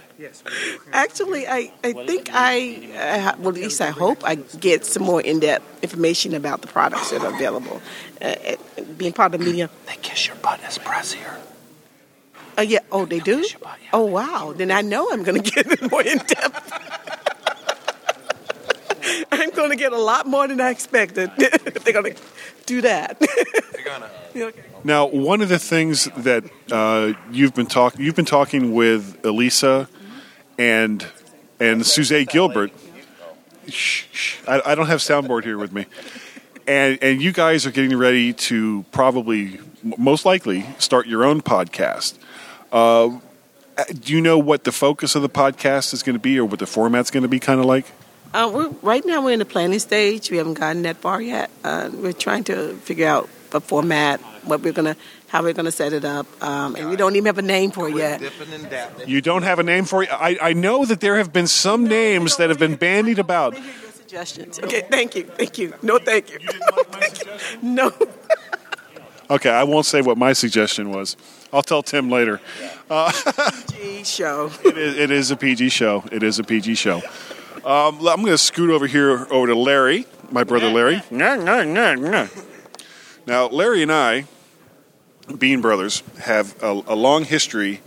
actually 0.94 1.48
I, 1.48 1.72
I 1.84 1.94
think 1.94 2.30
I 2.34 2.90
uh, 2.98 3.36
well 3.40 3.50
at 3.50 3.56
least 3.56 3.82
I 3.82 3.92
hope 3.92 4.24
I 4.24 4.36
get 4.36 4.86
some 4.86 5.04
more 5.04 5.22
in 5.22 5.40
depth 5.40 5.84
information 5.84 6.34
about 6.34 6.62
the 6.62 6.68
products 6.68 7.12
that 7.12 7.24
are 7.24 7.34
available. 7.34 7.82
Uh, 8.22 8.26
uh, 8.26 8.56
being 8.98 9.14
part 9.14 9.34
of 9.34 9.40
the 9.40 9.46
media. 9.46 9.70
They 9.86 9.96
kiss 10.02 10.28
your 10.28 10.38
butt 10.38 10.60
as 10.64 10.78
press 10.78 11.14
here. 11.14 11.38
Oh 12.58 12.64
yeah. 12.64 12.80
Oh, 12.92 13.06
they 13.06 13.20
do. 13.20 13.46
Oh 13.94 14.06
wow. 14.06 14.54
Then 14.56 14.72
I 14.72 14.82
know 14.82 15.12
I'm 15.12 15.24
going 15.24 15.42
to 15.42 15.52
get 15.52 15.92
more 15.92 16.02
in 16.02 16.18
depth. 16.18 16.97
I'm 19.68 19.72
going 19.72 19.80
to 19.80 19.84
get 19.84 19.92
a 19.92 20.02
lot 20.02 20.26
more 20.26 20.48
than 20.48 20.62
I 20.62 20.70
expected. 20.70 21.30
if 21.38 21.84
they're 21.84 21.92
going 21.92 22.14
to 22.14 22.22
do 22.66 22.80
that. 22.84 23.20
They're 23.74 23.84
gonna. 23.84 24.54
Now, 24.86 25.08
one 25.08 25.42
of 25.42 25.50
the 25.50 25.60
things 25.60 26.06
that 26.16 26.46
uh, 26.72 27.12
you've 27.32 27.54
been 27.54 27.66
talking 27.66 28.00
you've 28.00 28.16
been 28.16 28.24
talking 28.24 28.74
with 28.74 29.26
Elisa 29.26 29.90
and 30.58 31.06
and 31.60 31.86
Suzanne 31.86 32.28
Gilbert. 32.30 32.72
Shh, 33.68 34.06
shh. 34.14 34.38
I, 34.48 34.62
I 34.68 34.76
don't 34.76 34.88
have 34.88 35.00
soundboard 35.00 35.44
here 35.44 35.58
with 35.58 35.74
me, 35.74 35.86
and 36.66 36.98
and 37.02 37.22
you 37.22 37.34
guys 37.34 37.66
are 37.66 37.72
getting 37.72 37.98
ready 37.98 38.32
to 38.32 38.86
probably 38.94 39.60
most 39.98 40.26
likely 40.26 40.66
start 40.80 41.08
your 41.08 41.26
own 41.26 41.42
podcast. 41.42 42.18
Uh, 42.72 43.20
do 44.00 44.14
you 44.14 44.22
know 44.22 44.38
what 44.38 44.64
the 44.64 44.72
focus 44.72 45.14
of 45.16 45.24
the 45.24 45.30
podcast 45.30 45.94
is 45.94 46.04
going 46.04 46.16
to 46.16 46.22
be, 46.22 46.40
or 46.40 46.46
what 46.46 46.60
the 46.60 46.66
format's 46.66 47.12
going 47.12 47.24
to 47.24 47.30
be 47.30 47.40
kind 47.40 47.60
of 47.60 47.66
like? 47.66 47.86
Uh, 48.34 48.52
we're, 48.54 48.70
right 48.82 49.06
now 49.06 49.24
we're 49.24 49.32
in 49.32 49.40
the 49.40 49.46
planning 49.46 49.80
stage. 49.80 50.30
We 50.30 50.38
haven't 50.38 50.56
gotten 50.56 50.84
that 50.84 50.98
far 50.98 51.22
yet. 51.22 51.50
Uh, 51.64 51.90
we're 51.94 52.14
trying 52.14 52.44
to 52.46 52.76
figure 52.78 53.08
out 53.08 53.30
the 53.52 53.62
format, 53.62 54.20
what 54.44 54.62
we're 54.62 54.74
gonna, 54.74 54.96
how 55.28 55.44
we're 55.44 55.54
gonna 55.54 55.72
set 55.72 55.94
it 55.94 56.04
up, 56.04 56.26
um, 56.44 56.76
and 56.76 56.90
we 56.90 56.96
don't 56.96 57.16
even 57.16 57.26
have 57.28 57.38
a 57.38 57.42
name 57.42 57.72
for 57.72 57.88
it 57.88 57.96
yet. 57.96 58.20
Dipping 58.20 58.54
and 58.54 58.66
dapping. 58.66 59.08
You 59.08 59.22
don't 59.22 59.44
have 59.44 59.60
a 59.60 59.64
name 59.64 59.86
for 59.86 60.04
it. 60.04 60.10
I, 60.12 60.38
I 60.42 60.54
know 60.54 60.86
that 60.86 61.00
there 61.00 61.18
have 61.18 61.32
been 61.32 61.48
some 61.48 61.88
names 61.88 62.38
that 62.38 62.50
have 62.50 62.60
been 62.60 62.76
bandied 62.76 63.20
about. 63.20 63.54
Let 63.54 63.64
me 63.64 63.70
hear 63.70 63.82
your 63.82 63.92
suggestions. 63.92 64.60
Okay, 64.60 64.82
thank 64.82 65.16
you, 65.16 65.24
thank 65.24 65.58
you. 65.58 65.74
No, 65.82 65.98
thank 65.98 66.32
you. 66.32 66.40
no. 67.62 67.92
Okay, 69.30 69.50
I 69.50 69.64
won't 69.64 69.86
say 69.86 70.02
what 70.02 70.18
my 70.18 70.34
suggestion 70.34 70.92
was. 70.92 71.18
I'll 71.52 71.64
tell 71.64 71.84
Tim 71.84 72.10
later. 72.10 72.40
G 73.72 74.04
show. 74.04 74.52
It 74.66 74.78
is, 74.78 74.98
it 74.98 75.12
is 75.12 75.32
a 75.32 75.36
PG 75.38 75.70
show. 75.70 76.04
It 76.12 76.24
is 76.24 76.40
a 76.40 76.44
PG 76.44 76.76
show. 76.76 77.02
Um, 77.68 77.98
I'm 78.08 78.22
going 78.22 78.28
to 78.28 78.38
scoot 78.38 78.70
over 78.70 78.88
here 78.88 79.28
over 79.30 79.48
to 79.48 79.56
Larry, 79.56 80.06
my 80.32 80.46
brother 80.46 80.70
Larry. 80.70 81.02
Now, 83.26 83.48
Larry 83.50 83.84
and 83.84 83.92
I, 83.92 84.24
Bean 85.38 85.60
Brothers, 85.60 86.02
have 86.22 86.56
a, 86.64 86.72
a 86.88 86.96
long 86.96 87.26
history 87.26 87.82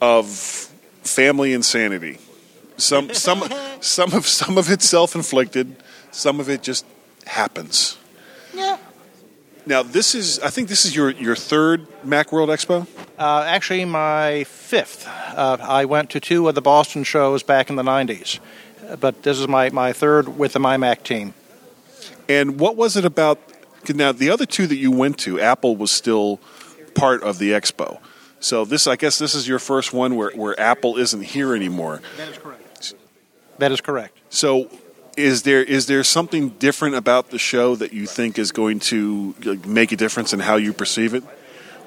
of 0.00 0.26
family 1.02 1.52
insanity. 1.52 2.18
Some, 2.78 3.12
some, 3.12 3.44
some 3.80 4.14
of 4.14 4.26
some 4.26 4.56
of 4.56 4.70
it 4.70 4.80
self-inflicted. 4.80 5.76
Some 6.10 6.40
of 6.40 6.48
it 6.48 6.62
just 6.62 6.86
happens. 7.26 7.98
Yeah. 8.54 8.78
Now, 9.66 9.82
this 9.82 10.14
is 10.14 10.40
I 10.40 10.48
think 10.48 10.70
this 10.70 10.86
is 10.86 10.96
your 10.96 11.10
your 11.10 11.36
third 11.36 11.86
MacWorld 12.06 12.48
Expo. 12.48 12.86
Uh, 13.18 13.44
actually, 13.46 13.84
my 13.84 14.44
fifth. 14.44 15.06
Uh, 15.06 15.58
I 15.60 15.84
went 15.84 16.08
to 16.10 16.20
two 16.20 16.48
of 16.48 16.54
the 16.54 16.62
Boston 16.62 17.04
shows 17.04 17.42
back 17.42 17.68
in 17.68 17.76
the 17.76 17.82
90s, 17.82 18.38
Uh, 18.38 18.40
but 19.00 19.22
this 19.22 19.38
is 19.38 19.48
my, 19.48 19.70
my 19.70 19.92
third 19.92 20.38
with 20.38 20.52
the 20.52 20.58
MyMac 20.58 21.02
team. 21.02 21.34
And 22.28 22.60
what 22.60 22.76
was 22.76 22.96
it 22.96 23.04
about? 23.04 23.38
Now, 23.94 24.12
the 24.12 24.30
other 24.30 24.46
two 24.46 24.66
that 24.66 24.76
you 24.76 24.90
went 24.90 25.18
to, 25.18 25.40
Apple 25.40 25.76
was 25.76 25.90
still 25.90 26.40
part 26.94 27.22
of 27.22 27.38
the 27.38 27.52
expo. 27.52 27.98
So 28.40 28.64
this, 28.64 28.86
I 28.86 28.96
guess, 28.96 29.18
this 29.18 29.34
is 29.34 29.48
your 29.48 29.58
first 29.58 29.92
one 29.92 30.16
where, 30.16 30.30
where 30.32 30.58
Apple 30.60 30.96
isn't 30.98 31.22
here 31.22 31.54
anymore. 31.54 32.00
That 32.16 32.28
is 32.28 32.38
correct. 32.38 32.94
That 33.58 33.72
is 33.72 33.80
correct. 33.80 34.16
So, 34.30 34.70
is 35.16 35.42
there 35.42 35.64
is 35.64 35.86
there 35.86 36.04
something 36.04 36.50
different 36.50 36.94
about 36.94 37.30
the 37.30 37.38
show 37.38 37.74
that 37.74 37.92
you 37.92 38.06
think 38.06 38.38
is 38.38 38.52
going 38.52 38.78
to 38.78 39.34
make 39.66 39.90
a 39.90 39.96
difference 39.96 40.32
in 40.32 40.38
how 40.38 40.54
you 40.54 40.72
perceive 40.72 41.12
it? 41.12 41.24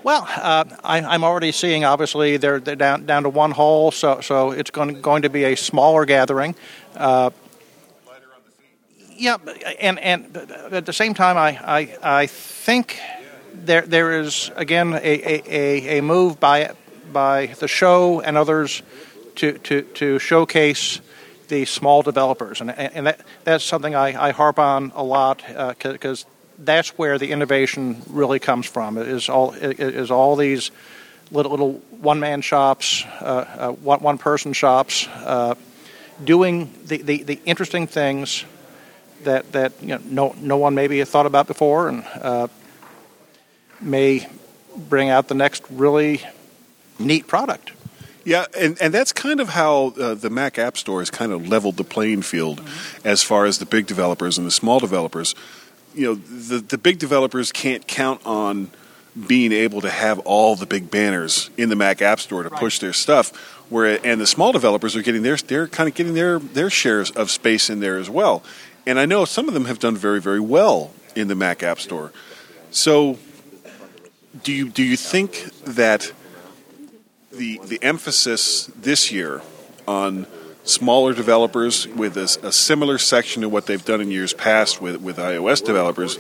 Well, 0.03 0.27
uh, 0.27 0.65
I, 0.83 1.01
I'm 1.01 1.23
already 1.23 1.51
seeing. 1.51 1.85
Obviously, 1.85 2.37
they're, 2.37 2.59
they're 2.59 2.75
down 2.75 3.05
down 3.05 3.23
to 3.23 3.29
one 3.29 3.51
hole, 3.51 3.91
so 3.91 4.19
so 4.21 4.49
it's 4.49 4.71
going 4.71 4.99
going 5.01 5.21
to 5.21 5.29
be 5.29 5.43
a 5.43 5.55
smaller 5.55 6.05
gathering. 6.05 6.55
Uh, 6.95 7.29
yeah, 9.15 9.37
and 9.79 9.99
and 9.99 10.35
at 10.71 10.87
the 10.87 10.93
same 10.93 11.13
time, 11.13 11.37
I 11.37 11.59
I, 11.63 12.21
I 12.21 12.25
think 12.25 12.99
there 13.53 13.83
there 13.83 14.19
is 14.19 14.49
again 14.55 14.93
a, 14.93 14.97
a, 14.97 15.97
a, 15.99 16.01
move 16.01 16.39
by 16.39 16.71
by 17.13 17.47
the 17.59 17.67
show 17.67 18.21
and 18.21 18.37
others 18.37 18.81
to 19.35 19.59
to, 19.59 19.83
to 19.83 20.17
showcase 20.17 20.99
the 21.49 21.65
small 21.65 22.01
developers, 22.01 22.59
and 22.59 22.71
and 22.71 23.05
that, 23.05 23.19
that's 23.43 23.63
something 23.63 23.93
I, 23.93 24.29
I 24.29 24.31
harp 24.31 24.57
on 24.57 24.91
a 24.95 25.03
lot 25.03 25.43
because 25.77 26.25
that's 26.63 26.89
where 26.97 27.17
the 27.17 27.31
innovation 27.31 28.01
really 28.09 28.39
comes 28.39 28.65
from. 28.65 28.97
It 28.97 29.07
is 29.07 29.29
all 29.29 29.53
it 29.53 29.79
is 29.79 30.11
all 30.11 30.35
these 30.35 30.71
little 31.31 31.51
little 31.51 31.73
one 32.01 32.19
man 32.19 32.41
shops, 32.41 33.03
uh, 33.21 33.45
uh, 33.57 33.71
one 33.71 33.99
one 33.99 34.17
person 34.17 34.53
shops, 34.53 35.07
uh, 35.07 35.55
doing 36.23 36.71
the, 36.85 37.01
the, 37.01 37.23
the 37.23 37.39
interesting 37.45 37.87
things 37.87 38.45
that 39.23 39.51
that 39.51 39.73
you 39.81 39.89
know 39.89 40.01
no 40.05 40.35
no 40.39 40.57
one 40.57 40.75
maybe 40.75 41.03
thought 41.03 41.25
about 41.25 41.47
before, 41.47 41.89
and 41.89 42.05
uh, 42.21 42.47
may 43.79 44.27
bring 44.75 45.09
out 45.09 45.27
the 45.27 45.35
next 45.35 45.63
really 45.69 46.21
neat 46.99 47.27
product. 47.27 47.71
Yeah, 48.23 48.45
and, 48.55 48.79
and 48.79 48.93
that's 48.93 49.11
kind 49.11 49.39
of 49.39 49.49
how 49.49 49.93
uh, 49.99 50.13
the 50.13 50.29
Mac 50.29 50.59
App 50.59 50.77
Store 50.77 50.99
has 50.99 51.09
kind 51.09 51.31
of 51.31 51.47
leveled 51.47 51.77
the 51.77 51.83
playing 51.83 52.21
field 52.21 52.61
as 53.03 53.23
far 53.23 53.45
as 53.45 53.57
the 53.57 53.65
big 53.65 53.87
developers 53.87 54.37
and 54.37 54.45
the 54.45 54.51
small 54.51 54.79
developers. 54.79 55.33
You 55.93 56.07
know, 56.07 56.15
the, 56.15 56.59
the 56.59 56.77
big 56.77 56.99
developers 56.99 57.51
can't 57.51 57.85
count 57.87 58.21
on 58.25 58.71
being 59.27 59.51
able 59.51 59.81
to 59.81 59.89
have 59.89 60.19
all 60.19 60.55
the 60.55 60.65
big 60.65 60.89
banners 60.89 61.49
in 61.57 61.69
the 61.69 61.75
Mac 61.75 62.01
App 62.01 62.19
Store 62.19 62.43
to 62.43 62.49
push 62.49 62.79
their 62.79 62.93
stuff. 62.93 63.35
Where 63.69 64.05
and 64.05 64.19
the 64.19 64.27
small 64.27 64.51
developers 64.51 64.95
are 64.95 65.01
getting 65.01 65.21
their 65.21 65.37
they're 65.37 65.67
kind 65.67 65.87
of 65.87 65.95
getting 65.95 66.13
their 66.13 66.39
their 66.39 66.69
shares 66.69 67.11
of 67.11 67.31
space 67.31 67.69
in 67.69 67.79
there 67.79 67.97
as 67.97 68.09
well. 68.09 68.43
And 68.85 68.99
I 68.99 69.05
know 69.05 69.25
some 69.25 69.47
of 69.47 69.53
them 69.53 69.65
have 69.65 69.79
done 69.79 69.95
very 69.95 70.21
very 70.21 70.39
well 70.39 70.91
in 71.15 71.27
the 71.27 71.35
Mac 71.35 71.63
App 71.63 71.79
Store. 71.79 72.11
So 72.71 73.17
do 74.43 74.51
you 74.51 74.69
do 74.69 74.83
you 74.83 74.97
think 74.97 75.51
that 75.63 76.11
the 77.31 77.59
the 77.63 77.79
emphasis 77.81 78.65
this 78.77 79.11
year 79.11 79.41
on 79.87 80.25
smaller 80.71 81.13
developers 81.13 81.87
with 81.87 82.17
a, 82.17 82.47
a 82.47 82.51
similar 82.51 82.97
section 82.97 83.41
to 83.41 83.49
what 83.49 83.65
they've 83.65 83.85
done 83.85 84.01
in 84.01 84.11
years 84.11 84.33
past 84.33 84.81
with 84.81 85.01
with 85.01 85.17
iOS 85.17 85.63
developers 85.63 86.17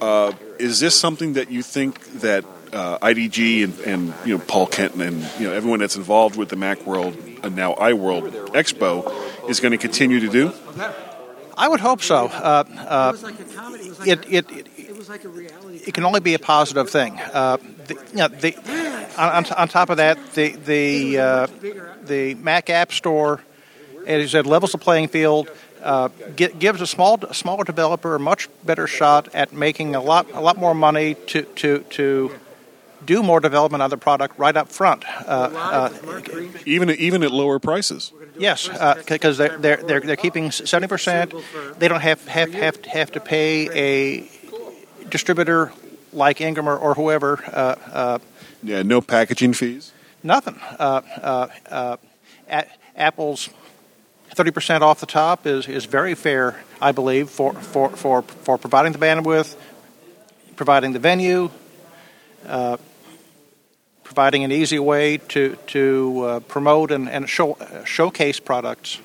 uh, 0.00 0.32
is 0.58 0.80
this 0.80 0.98
something 0.98 1.34
that 1.34 1.50
you 1.50 1.62
think 1.62 2.04
that 2.20 2.44
uh, 2.72 2.98
IDG 2.98 3.64
and, 3.64 3.78
and 3.80 4.14
you 4.24 4.36
know 4.36 4.44
Paul 4.46 4.66
Kenton 4.66 5.00
and 5.00 5.30
you 5.38 5.48
know 5.48 5.52
everyone 5.52 5.80
that's 5.80 5.96
involved 5.96 6.36
with 6.36 6.48
the 6.48 6.56
Mac 6.56 6.86
World 6.86 7.16
and 7.42 7.56
now 7.56 7.74
iWorld 7.74 8.30
Expo 8.48 9.48
is 9.48 9.60
going 9.60 9.72
to 9.72 9.78
continue 9.78 10.20
to 10.20 10.28
do? 10.28 10.52
I 11.56 11.66
would 11.66 11.80
hope 11.80 12.02
so. 12.02 12.26
Uh, 12.26 12.64
uh, 12.86 13.16
it, 14.06 14.24
it, 14.28 14.50
it, 14.50 14.68
it 15.88 15.94
can 15.94 16.04
only 16.04 16.20
be 16.20 16.34
a 16.34 16.38
positive 16.38 16.88
thing. 16.88 17.18
Uh, 17.18 17.56
the, 17.86 17.94
you 17.94 18.16
know, 18.16 18.28
the, 18.28 18.54
on, 19.18 19.44
on 19.44 19.68
top 19.68 19.90
of 19.90 19.96
that, 19.96 20.34
the 20.34 20.50
the 20.50 21.18
uh, 21.18 21.46
the 22.04 22.34
Mac 22.34 22.70
App 22.70 22.92
Store, 22.92 23.42
as 24.08 24.22
you 24.22 24.28
said, 24.28 24.46
levels 24.46 24.72
the 24.72 24.78
playing 24.78 25.08
field. 25.08 25.48
Uh, 25.82 26.08
gi- 26.34 26.52
gives 26.58 26.80
a 26.80 26.86
small 26.86 27.18
a 27.24 27.34
smaller 27.34 27.62
developer 27.64 28.14
a 28.16 28.18
much 28.18 28.48
better 28.64 28.86
shot 28.88 29.28
at 29.34 29.52
making 29.52 29.94
a 29.94 30.00
lot 30.02 30.26
a 30.32 30.40
lot 30.40 30.56
more 30.56 30.74
money 30.74 31.14
to 31.26 31.42
to 31.54 31.84
to 31.90 32.32
do 33.06 33.22
more 33.22 33.38
development 33.40 33.80
on 33.80 33.88
the 33.90 33.96
product 33.96 34.36
right 34.38 34.56
up 34.56 34.68
front. 34.68 35.04
Uh, 35.24 35.50
uh, 35.54 36.20
Even 36.66 36.90
even 36.90 37.22
at 37.22 37.30
lower 37.30 37.60
prices. 37.60 38.12
Yes, 38.36 38.68
because 39.08 39.38
they're, 39.38 39.56
they're 39.58 39.76
they're 39.76 40.00
they're 40.00 40.16
keeping 40.16 40.50
seventy 40.50 40.88
percent. 40.88 41.32
They 41.78 41.86
don't 41.86 42.00
have 42.02 42.26
have 42.26 42.52
have 42.54 42.84
have 42.86 43.12
to 43.12 43.20
pay 43.20 43.68
a 43.72 44.28
distributor 45.08 45.72
like 46.12 46.40
Ingram 46.40 46.68
or, 46.68 46.76
or 46.76 46.94
whoever. 46.94 47.38
Uh, 47.46 47.74
uh, 47.92 48.18
Yeah, 48.64 48.82
no 48.82 49.00
packaging 49.00 49.54
fees. 49.54 49.92
nothing. 50.24 50.58
Uh, 50.78 51.02
uh, 51.22 51.46
uh, 51.70 51.96
a- 52.50 52.66
Apple's 52.96 53.48
thirty 54.38 54.52
percent 54.52 54.84
off 54.84 55.00
the 55.00 55.06
top 55.06 55.48
is, 55.48 55.66
is 55.66 55.84
very 55.84 56.14
fair, 56.14 56.62
I 56.80 56.92
believe, 56.92 57.28
for, 57.28 57.54
for, 57.54 57.90
for, 57.90 58.22
for 58.22 58.56
providing 58.56 58.92
the 58.92 58.98
bandwidth, 59.00 59.56
providing 60.54 60.92
the 60.92 61.00
venue, 61.00 61.50
uh, 62.46 62.76
providing 64.04 64.44
an 64.44 64.52
easy 64.52 64.78
way 64.78 65.16
to 65.18 65.56
to 65.66 66.20
uh, 66.20 66.40
promote 66.40 66.92
and, 66.92 67.10
and 67.10 67.28
show, 67.28 67.54
uh, 67.54 67.82
showcase 67.82 68.38
products. 68.38 69.00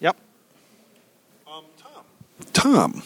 Yep. 0.00 0.16
Um, 1.46 1.64
Tom. 1.76 2.04
Tom, 2.54 3.02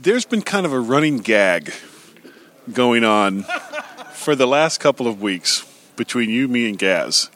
there's 0.00 0.24
been 0.24 0.42
kind 0.42 0.66
of 0.66 0.72
a 0.72 0.80
running 0.80 1.18
gag 1.18 1.72
going 2.72 3.04
on 3.04 3.42
for 4.14 4.34
the 4.34 4.48
last 4.48 4.80
couple 4.80 5.06
of 5.06 5.22
weeks 5.22 5.64
between 5.94 6.28
you, 6.28 6.48
me, 6.48 6.68
and 6.68 6.76
Gaz. 6.76 7.30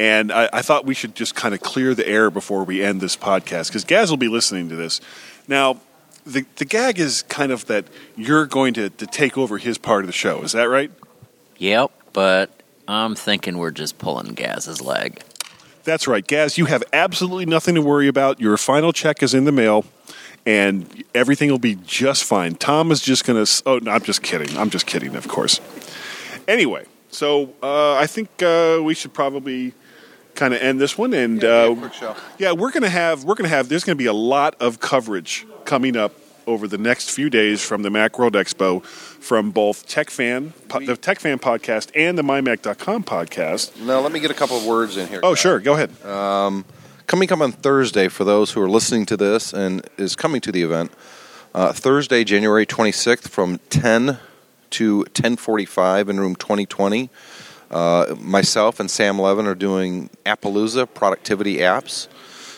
And 0.00 0.32
I, 0.32 0.48
I 0.50 0.62
thought 0.62 0.86
we 0.86 0.94
should 0.94 1.14
just 1.14 1.34
kind 1.34 1.54
of 1.54 1.60
clear 1.60 1.94
the 1.94 2.08
air 2.08 2.30
before 2.30 2.64
we 2.64 2.82
end 2.82 3.02
this 3.02 3.18
podcast 3.18 3.68
because 3.68 3.84
Gaz 3.84 4.08
will 4.08 4.16
be 4.16 4.28
listening 4.28 4.70
to 4.70 4.74
this. 4.74 4.98
Now, 5.46 5.78
the, 6.24 6.46
the 6.56 6.64
gag 6.64 6.98
is 6.98 7.20
kind 7.24 7.52
of 7.52 7.66
that 7.66 7.84
you're 8.16 8.46
going 8.46 8.72
to, 8.74 8.88
to 8.88 9.06
take 9.06 9.36
over 9.36 9.58
his 9.58 9.76
part 9.76 10.00
of 10.00 10.06
the 10.06 10.14
show. 10.14 10.40
Is 10.40 10.52
that 10.52 10.70
right? 10.70 10.90
Yep, 11.58 11.90
but 12.14 12.50
I'm 12.88 13.14
thinking 13.14 13.58
we're 13.58 13.72
just 13.72 13.98
pulling 13.98 14.32
Gaz's 14.32 14.80
leg. 14.80 15.22
That's 15.84 16.08
right, 16.08 16.26
Gaz. 16.26 16.56
You 16.56 16.64
have 16.64 16.82
absolutely 16.94 17.44
nothing 17.44 17.74
to 17.74 17.82
worry 17.82 18.08
about. 18.08 18.40
Your 18.40 18.56
final 18.56 18.94
check 18.94 19.22
is 19.22 19.34
in 19.34 19.44
the 19.44 19.52
mail, 19.52 19.84
and 20.46 21.04
everything 21.14 21.50
will 21.50 21.58
be 21.58 21.74
just 21.74 22.24
fine. 22.24 22.54
Tom 22.54 22.90
is 22.90 23.02
just 23.02 23.26
going 23.26 23.44
to. 23.44 23.62
Oh, 23.66 23.78
no, 23.80 23.90
I'm 23.90 24.02
just 24.02 24.22
kidding. 24.22 24.56
I'm 24.56 24.70
just 24.70 24.86
kidding, 24.86 25.14
of 25.14 25.28
course. 25.28 25.60
Anyway, 26.48 26.86
so 27.10 27.54
uh, 27.62 27.94
I 27.94 28.06
think 28.06 28.42
uh, 28.42 28.80
we 28.82 28.94
should 28.94 29.12
probably 29.12 29.74
kind 30.34 30.54
of 30.54 30.62
end 30.62 30.80
this 30.80 30.96
one, 30.96 31.12
and 31.12 31.42
uh, 31.44 31.74
yeah, 32.38 32.52
we're 32.52 32.70
going 32.70 32.82
to 32.82 32.88
have 32.88 33.24
we're 33.24 33.34
to 33.34 33.48
have. 33.48 33.68
There's 33.68 33.84
going 33.84 33.96
to 33.96 34.02
be 34.02 34.06
a 34.06 34.12
lot 34.12 34.54
of 34.60 34.80
coverage 34.80 35.46
coming 35.64 35.96
up 35.96 36.12
over 36.46 36.66
the 36.66 36.78
next 36.78 37.10
few 37.10 37.30
days 37.30 37.62
from 37.64 37.82
the 37.82 37.88
Macworld 37.90 38.32
Expo, 38.32 38.82
from 38.84 39.50
both 39.50 39.86
TechFan, 39.86 40.52
po- 40.68 40.80
the 40.80 40.96
TechFan 40.96 41.40
podcast, 41.40 41.90
and 41.94 42.16
the 42.18 42.22
MyMac.com 42.22 43.04
podcast. 43.04 43.80
Now, 43.80 44.00
let 44.00 44.12
me 44.12 44.20
get 44.20 44.30
a 44.30 44.34
couple 44.34 44.56
of 44.56 44.66
words 44.66 44.96
in 44.96 45.08
here. 45.08 45.20
Oh, 45.22 45.34
sure, 45.34 45.60
go 45.60 45.74
ahead. 45.74 45.90
coming 47.06 47.32
up 47.32 47.40
on 47.40 47.52
Thursday 47.52 48.08
for 48.08 48.24
those 48.24 48.52
who 48.52 48.62
are 48.62 48.70
listening 48.70 49.06
to 49.06 49.16
this 49.16 49.52
and 49.52 49.86
is 49.96 50.16
coming 50.16 50.40
to 50.40 50.52
the 50.52 50.62
event. 50.62 50.92
Uh, 51.54 51.72
Thursday, 51.72 52.22
January 52.24 52.64
26th, 52.64 53.28
from 53.28 53.58
10 53.70 54.18
to 54.70 55.04
10:45 55.14 56.08
in 56.08 56.20
room 56.20 56.36
2020. 56.36 57.10
Uh, 57.70 58.16
myself 58.18 58.80
and 58.80 58.90
Sam 58.90 59.18
Levin 59.18 59.46
are 59.46 59.54
doing 59.54 60.10
Appaloosa 60.26 60.92
productivity 60.92 61.58
apps. 61.58 62.08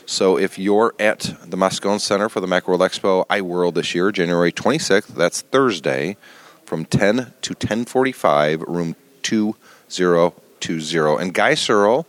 So 0.06 0.38
if 0.38 0.58
you're 0.58 0.94
at 0.98 1.34
the 1.44 1.56
Moscone 1.56 2.00
Center 2.00 2.28
for 2.28 2.40
the 2.40 2.46
Macworld 2.46 2.80
Expo 2.80 3.26
iWorld 3.28 3.74
this 3.74 3.94
year, 3.94 4.10
January 4.10 4.52
26th, 4.52 5.08
that's 5.08 5.42
Thursday, 5.42 6.16
from 6.64 6.84
10 6.84 7.32
to 7.42 7.54
10:45, 7.54 8.62
room 8.66 8.96
2020. 9.22 11.22
And 11.22 11.34
Guy 11.34 11.54
Serle 11.54 12.06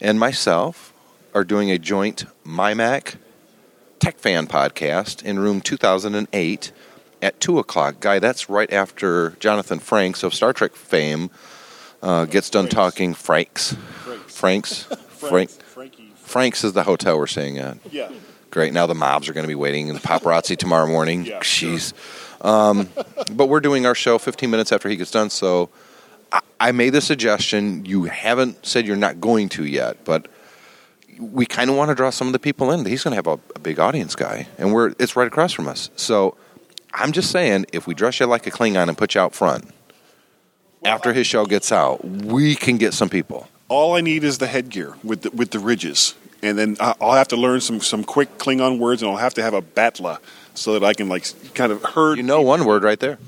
and 0.00 0.18
myself 0.18 0.92
are 1.34 1.44
doing 1.44 1.70
a 1.70 1.78
joint 1.78 2.24
MyMac 2.46 3.16
Tech 4.00 4.18
Fan 4.18 4.46
podcast 4.46 5.22
in 5.22 5.38
room 5.38 5.60
2008 5.60 6.72
at 7.22 7.40
2 7.40 7.58
o'clock. 7.58 8.00
Guy, 8.00 8.18
that's 8.18 8.48
right 8.48 8.72
after 8.72 9.30
Jonathan 9.40 9.78
Franks 9.78 10.22
of 10.22 10.34
Star 10.34 10.52
Trek 10.52 10.74
fame 10.74 11.30
uh, 12.02 12.24
gets 12.24 12.50
done 12.50 12.68
talking 12.68 13.14
Franks. 13.14 13.76
Franks. 14.26 14.82
Frank. 15.08 15.50
Franks 16.16 16.64
is 16.64 16.72
the 16.72 16.84
hotel 16.84 17.18
we're 17.18 17.26
staying 17.26 17.58
at. 17.58 17.78
Yeah. 17.90 18.10
Great. 18.50 18.72
Now 18.72 18.86
the 18.86 18.94
mobs 18.94 19.28
are 19.28 19.32
going 19.32 19.44
to 19.44 19.48
be 19.48 19.54
waiting 19.54 19.88
in 19.88 19.94
the 19.94 20.00
paparazzi 20.00 20.56
tomorrow 20.56 20.86
morning. 20.86 21.24
Yeah, 21.24 21.40
Jeez. 21.40 21.92
Um, 22.44 22.88
but 23.32 23.46
we're 23.46 23.60
doing 23.60 23.86
our 23.86 23.94
show 23.94 24.18
15 24.18 24.50
minutes 24.50 24.72
after 24.72 24.88
he 24.88 24.96
gets 24.96 25.10
done. 25.10 25.30
So 25.30 25.70
I, 26.32 26.40
I 26.58 26.72
made 26.72 26.90
the 26.90 27.00
suggestion. 27.00 27.84
You 27.84 28.04
haven't 28.04 28.64
said 28.64 28.86
you're 28.86 28.96
not 28.96 29.20
going 29.20 29.48
to 29.50 29.64
yet, 29.64 30.04
but 30.04 30.28
we 31.18 31.46
kind 31.46 31.68
of 31.68 31.76
want 31.76 31.90
to 31.90 31.94
draw 31.94 32.10
some 32.10 32.28
of 32.28 32.32
the 32.32 32.38
people 32.38 32.70
in. 32.70 32.84
He's 32.86 33.04
going 33.04 33.12
to 33.12 33.16
have 33.16 33.26
a, 33.26 33.38
a 33.54 33.58
big 33.58 33.78
audience 33.78 34.14
guy, 34.14 34.48
and 34.56 34.72
we're 34.72 34.94
it's 34.98 35.16
right 35.16 35.26
across 35.26 35.52
from 35.52 35.68
us. 35.68 35.90
So 35.96 36.36
I'm 36.92 37.12
just 37.12 37.30
saying, 37.30 37.66
if 37.72 37.86
we 37.86 37.94
dress 37.94 38.20
you 38.20 38.26
like 38.26 38.46
a 38.46 38.50
Klingon 38.50 38.88
and 38.88 38.96
put 38.98 39.14
you 39.14 39.20
out 39.20 39.34
front 39.34 39.70
after 40.84 41.12
his 41.12 41.26
show 41.26 41.46
gets 41.46 41.70
out, 41.72 42.04
we 42.04 42.54
can 42.54 42.76
get 42.78 42.94
some 42.94 43.08
people. 43.08 43.48
All 43.68 43.94
I 43.94 44.00
need 44.00 44.24
is 44.24 44.38
the 44.38 44.46
headgear 44.46 44.94
with 45.04 45.22
the, 45.22 45.30
with 45.30 45.50
the 45.52 45.58
ridges, 45.60 46.14
and 46.42 46.58
then 46.58 46.76
I- 46.80 46.94
I'll 47.00 47.12
have 47.12 47.28
to 47.28 47.36
learn 47.36 47.60
some 47.60 47.80
some 47.80 48.02
quick 48.02 48.38
Klingon 48.38 48.78
words, 48.78 49.02
and 49.02 49.10
I'll 49.10 49.18
have 49.18 49.34
to 49.34 49.42
have 49.42 49.54
a 49.54 49.62
batla 49.62 50.18
so 50.54 50.72
that 50.78 50.84
I 50.84 50.92
can 50.94 51.08
like 51.08 51.26
kind 51.54 51.70
of 51.70 51.82
herd. 51.84 52.16
You 52.18 52.24
know 52.24 52.42
one 52.42 52.64
word 52.64 52.82
right 52.82 52.98
there. 52.98 53.18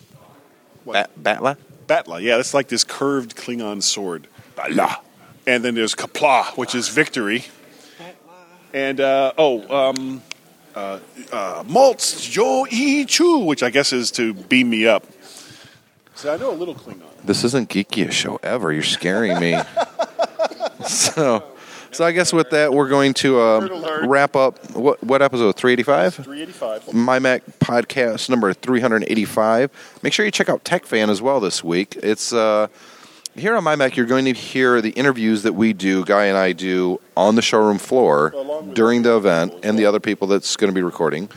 What? 0.85 1.11
Bat- 1.23 1.41
Batla. 1.41 1.57
batla. 1.87 2.23
Yeah, 2.23 2.37
that's 2.39 2.55
like 2.55 2.67
this 2.69 2.83
curved 2.85 3.37
Klingon 3.37 3.83
sword. 3.83 4.27
Batla. 4.57 4.97
And 5.47 5.65
then 5.65 5.75
there's 5.77 5.95
kapla, 5.95 6.57
which 6.57 6.75
is 6.75 6.89
victory. 6.89 7.45
And 8.75 9.01
uh, 9.01 9.33
oh, 9.39 9.91
um, 9.91 10.23
uh, 10.75 10.99
uh, 11.33 11.63
maltz 11.65 12.31
jo 12.31 12.67
e 12.71 13.05
chu, 13.05 13.39
which 13.39 13.63
I 13.63 13.71
guess 13.71 13.93
is 13.93 14.11
to 14.13 14.35
beam 14.35 14.71
me 14.71 14.87
up. 14.87 15.05
So 16.15 16.33
I 16.33 16.37
know 16.37 16.53
a 16.53 16.55
little 16.55 16.75
Klingon. 16.75 17.03
This 17.25 17.45
isn't 17.45 17.69
geekiest 17.69 18.13
show 18.13 18.39
ever. 18.43 18.73
You're 18.73 18.83
scaring 18.83 19.39
me. 19.39 19.61
so, 20.87 21.45
so 21.91 22.05
I 22.05 22.13
guess 22.13 22.33
with 22.33 22.51
that, 22.51 22.73
we're 22.73 22.89
going 22.89 23.15
to 23.15 23.41
um, 23.41 24.09
wrap 24.09 24.37
up. 24.37 24.71
What 24.73 25.03
what 25.03 25.23
episode? 25.23 25.57
Three 25.57 25.73
eighty 25.73 25.83
five. 25.83 26.15
385. 26.15 26.93
My 26.95 27.19
Mac 27.19 27.45
podcast 27.61 28.29
number 28.29 28.53
385. 28.53 29.99
Make 30.03 30.13
sure 30.13 30.25
you 30.25 30.31
check 30.31 30.49
out 30.49 30.65
Tech 30.65 30.85
Fan 30.85 31.11
as 31.11 31.23
well 31.23 31.41
this 31.41 31.63
week. 31.63 31.97
It's 32.03 32.33
uh, 32.33 32.69
here 33.35 33.57
on 33.57 33.65
My 33.65 33.77
Mac. 33.77 33.97
You're 33.97 34.07
going 34.07 34.27
to 34.27 34.33
hear 34.33 34.81
the 34.81 34.91
interviews 34.91 35.43
that 35.45 35.55
we 35.55 35.73
do, 35.73 36.05
Guy 36.05 36.27
and 36.27 36.37
I 36.37 36.53
do, 36.53 37.01
on 37.17 37.35
the 37.35 37.43
showroom 37.43 37.79
floor 37.79 38.35
during 38.75 39.03
the 39.03 39.17
event, 39.17 39.55
and 39.63 39.79
the 39.79 39.87
other 39.87 40.01
people 40.01 40.29
that's 40.29 40.57
going 40.57 40.71
to 40.71 40.75
be 40.75 40.83
recording. 40.83 41.29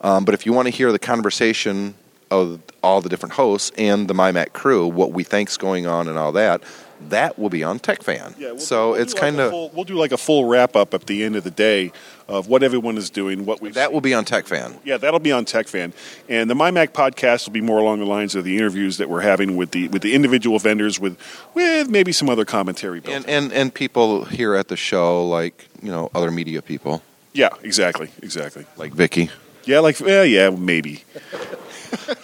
Um, 0.00 0.24
but 0.24 0.34
if 0.34 0.46
you 0.46 0.52
want 0.52 0.66
to 0.66 0.70
hear 0.70 0.92
the 0.92 0.98
conversation 0.98 1.94
of 2.40 2.60
all 2.82 3.00
the 3.00 3.08
different 3.08 3.34
hosts 3.34 3.70
and 3.78 4.08
the 4.08 4.14
MyMac 4.14 4.52
crew, 4.52 4.86
what 4.86 5.12
we 5.12 5.24
think's 5.24 5.56
going 5.56 5.86
on, 5.86 6.08
and 6.08 6.18
all 6.18 6.32
that, 6.32 6.62
that 7.10 7.38
will 7.38 7.50
be 7.50 7.62
on 7.62 7.78
TechFan. 7.78 8.38
Yeah, 8.38 8.52
we'll 8.52 8.58
so 8.58 8.90
we'll 8.90 9.00
it's 9.00 9.14
kind 9.14 9.38
of 9.40 9.50
full- 9.50 9.70
we'll 9.74 9.84
do 9.84 9.94
like 9.94 10.12
a 10.12 10.16
full 10.16 10.46
wrap 10.46 10.76
up 10.76 10.94
at 10.94 11.06
the 11.06 11.24
end 11.24 11.36
of 11.36 11.44
the 11.44 11.50
day 11.50 11.92
of 12.28 12.48
what 12.48 12.62
everyone 12.62 12.96
is 12.96 13.10
doing, 13.10 13.44
what 13.44 13.60
we 13.60 13.70
that 13.70 13.92
will 13.92 14.00
be 14.00 14.14
on 14.14 14.24
TechFan. 14.24 14.78
Yeah, 14.84 14.96
that'll 14.96 15.20
be 15.20 15.32
on 15.32 15.44
TechFan, 15.44 15.92
and 16.28 16.48
the 16.48 16.54
MyMac 16.54 16.88
podcast 16.88 17.46
will 17.46 17.52
be 17.52 17.60
more 17.60 17.78
along 17.78 17.98
the 17.98 18.06
lines 18.06 18.34
of 18.34 18.44
the 18.44 18.56
interviews 18.56 18.98
that 18.98 19.08
we're 19.08 19.20
having 19.20 19.56
with 19.56 19.72
the 19.72 19.88
with 19.88 20.02
the 20.02 20.14
individual 20.14 20.58
vendors, 20.58 20.98
with 20.98 21.18
with 21.54 21.88
maybe 21.88 22.12
some 22.12 22.28
other 22.28 22.44
commentary. 22.44 23.02
And, 23.06 23.26
and 23.28 23.52
and 23.52 23.74
people 23.74 24.24
here 24.24 24.54
at 24.54 24.68
the 24.68 24.76
show, 24.76 25.26
like 25.26 25.66
you 25.82 25.90
know, 25.90 26.10
other 26.14 26.30
media 26.30 26.62
people, 26.62 27.02
yeah, 27.32 27.50
exactly, 27.62 28.10
exactly. 28.22 28.66
like 28.76 28.92
Vicky. 28.92 29.30
Yeah, 29.64 29.80
like 29.80 29.98
yeah, 30.00 30.22
yeah, 30.22 30.50
maybe. 30.50 31.04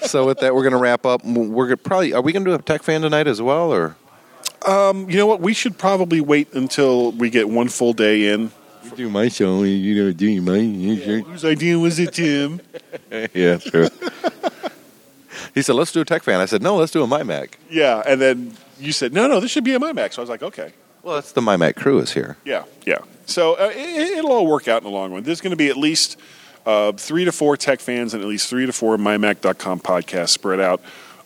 So 0.03 0.27
with 0.27 0.38
that, 0.40 0.55
we're 0.55 0.62
going 0.62 0.73
to 0.73 0.79
wrap 0.79 1.07
up. 1.07 1.25
We're 1.25 1.66
gonna 1.66 1.77
probably 1.77 2.12
are 2.12 2.21
we 2.21 2.33
going 2.33 2.45
to 2.45 2.51
do 2.51 2.55
a 2.55 2.62
tech 2.62 2.83
fan 2.83 3.03
tonight 3.03 3.27
as 3.27 3.40
well, 3.40 3.73
or 3.73 3.97
You 4.66 5.16
know 5.16 5.27
what? 5.27 5.40
We 5.40 5.55
should 5.55 5.79
probably 5.79 6.21
wait 6.21 6.53
until 6.53 7.12
we 7.12 7.31
get 7.31 7.49
one 7.49 7.69
full 7.69 7.93
day 7.93 8.33
in. 8.33 8.53
You 8.85 8.90
do 8.97 9.11
my 9.11 9.29
show? 9.29 9.62
You 9.62 10.05
know, 10.05 10.12
do 10.12 10.40
my 10.40 10.59
Whose 11.23 11.45
idea 11.45 11.79
was 11.79 11.99
it, 11.99 12.14
Tim? 12.14 12.61
yeah, 13.35 13.59
true. 13.59 13.88
he 15.55 15.62
said, 15.62 15.75
"Let's 15.75 15.93
do 15.93 16.01
a 16.01 16.05
tech 16.05 16.23
fan." 16.23 16.40
I 16.40 16.47
said, 16.47 16.62
"No, 16.62 16.77
let's 16.77 16.93
do 16.93 17.03
a 17.03 17.07
MyMac." 17.07 17.51
Yeah, 17.69 18.03
and 18.07 18.21
then 18.21 18.57
you 18.81 18.93
said, 18.93 19.12
no, 19.12 19.27
no, 19.27 19.40
this 19.40 19.51
should 19.51 19.64
be 19.64 19.75
a 19.75 19.79
MyMac. 19.79 20.12
So 20.12 20.21
I 20.21 20.23
was 20.23 20.31
like, 20.31 20.43
okay. 20.43 20.73
Well, 21.03 21.14
that's 21.16 21.33
the 21.33 21.40
MyMac 21.40 21.77
crew 21.77 21.99
is 21.99 22.12
here. 22.12 22.37
Yeah, 22.45 22.64
yeah. 22.87 22.99
So 23.27 23.55
uh, 23.55 23.71
it, 23.75 24.19
it'll 24.19 24.33
all 24.33 24.47
work 24.47 24.69
out 24.69 24.79
in 24.79 24.85
the 24.85 24.90
long 24.90 25.12
run. 25.12 25.23
There's 25.23 25.40
going 25.40 25.53
to 25.53 25.57
be 25.57 25.69
at 25.69 25.77
least 25.77 26.19
uh, 26.66 26.92
three 26.92 27.25
to 27.25 27.33
four 27.33 27.57
tech 27.57 27.81
fans 27.81 28.14
and 28.14 28.23
at 28.23 28.29
least 28.29 28.49
three 28.49 28.66
to 28.66 28.73
four 28.73 28.96
MyMac.com 28.96 29.81
podcasts 29.81 30.31
spread 30.31 30.61
out 30.61 30.81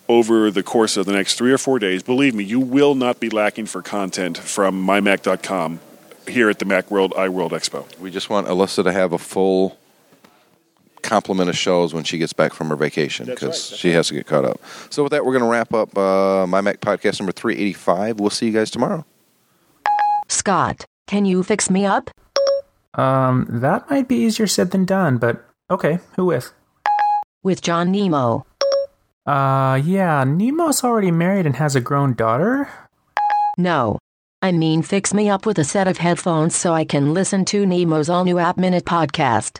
over 0.07 0.51
the 0.51 0.63
course 0.63 0.97
of 0.97 1.05
the 1.05 1.13
next 1.13 1.35
three 1.35 1.51
or 1.51 1.57
four 1.57 1.79
days. 1.79 2.03
Believe 2.03 2.35
me, 2.35 2.43
you 2.43 2.59
will 2.59 2.95
not 2.95 3.19
be 3.19 3.29
lacking 3.29 3.65
for 3.65 3.81
content 3.81 4.37
from 4.37 4.85
MyMac.com 4.85 5.79
here 6.27 6.49
at 6.49 6.59
the 6.59 6.65
Macworld 6.65 7.11
iWorld 7.11 7.51
Expo. 7.51 7.85
We 7.99 8.11
just 8.11 8.29
want 8.29 8.47
Alyssa 8.47 8.83
to 8.83 8.91
have 8.91 9.13
a 9.13 9.17
full 9.17 9.77
complement 11.01 11.49
of 11.49 11.57
shows 11.57 11.93
when 11.93 12.03
she 12.03 12.17
gets 12.17 12.33
back 12.33 12.51
from 12.53 12.69
her 12.69 12.75
vacation 12.75 13.27
because 13.27 13.43
right, 13.43 13.49
that's 13.51 13.75
she 13.75 13.91
has 13.91 14.07
to 14.07 14.15
get 14.15 14.25
caught 14.25 14.43
up. 14.45 14.59
So 14.89 15.03
with 15.03 15.11
that, 15.11 15.23
we're 15.23 15.33
going 15.33 15.43
to 15.43 15.49
wrap 15.49 15.73
up 15.73 15.95
uh, 15.97 16.47
my 16.47 16.61
Mac 16.61 16.81
podcast 16.81 17.19
number 17.19 17.31
three 17.31 17.53
eighty 17.53 17.73
five. 17.73 18.19
We'll 18.19 18.31
see 18.31 18.47
you 18.47 18.51
guys 18.51 18.71
tomorrow. 18.71 19.05
Scott, 20.27 20.85
can 21.07 21.25
you 21.25 21.43
fix 21.43 21.69
me 21.69 21.85
up? 21.85 22.09
Um, 22.95 23.45
that 23.49 23.89
might 23.89 24.07
be 24.07 24.15
easier 24.15 24.47
said 24.47 24.71
than 24.71 24.85
done, 24.85 25.17
but 25.17 25.45
okay, 25.69 25.99
who 26.15 26.25
with? 26.25 26.53
With 27.43 27.61
John 27.61 27.91
Nemo. 27.91 28.45
Uh, 29.25 29.81
yeah, 29.83 30.23
Nemo's 30.23 30.83
already 30.83 31.11
married 31.11 31.45
and 31.45 31.55
has 31.55 31.75
a 31.75 31.81
grown 31.81 32.13
daughter. 32.13 32.69
No. 33.57 33.99
I 34.41 34.51
mean, 34.51 34.81
fix 34.81 35.13
me 35.13 35.29
up 35.29 35.45
with 35.45 35.57
a 35.57 35.63
set 35.63 35.87
of 35.87 35.97
headphones 35.97 36.55
so 36.55 36.73
I 36.73 36.85
can 36.85 37.13
listen 37.13 37.45
to 37.45 37.65
Nemo's 37.65 38.09
all 38.09 38.23
new 38.23 38.37
App 38.37 38.57
Minute 38.57 38.85
podcast. 38.85 39.59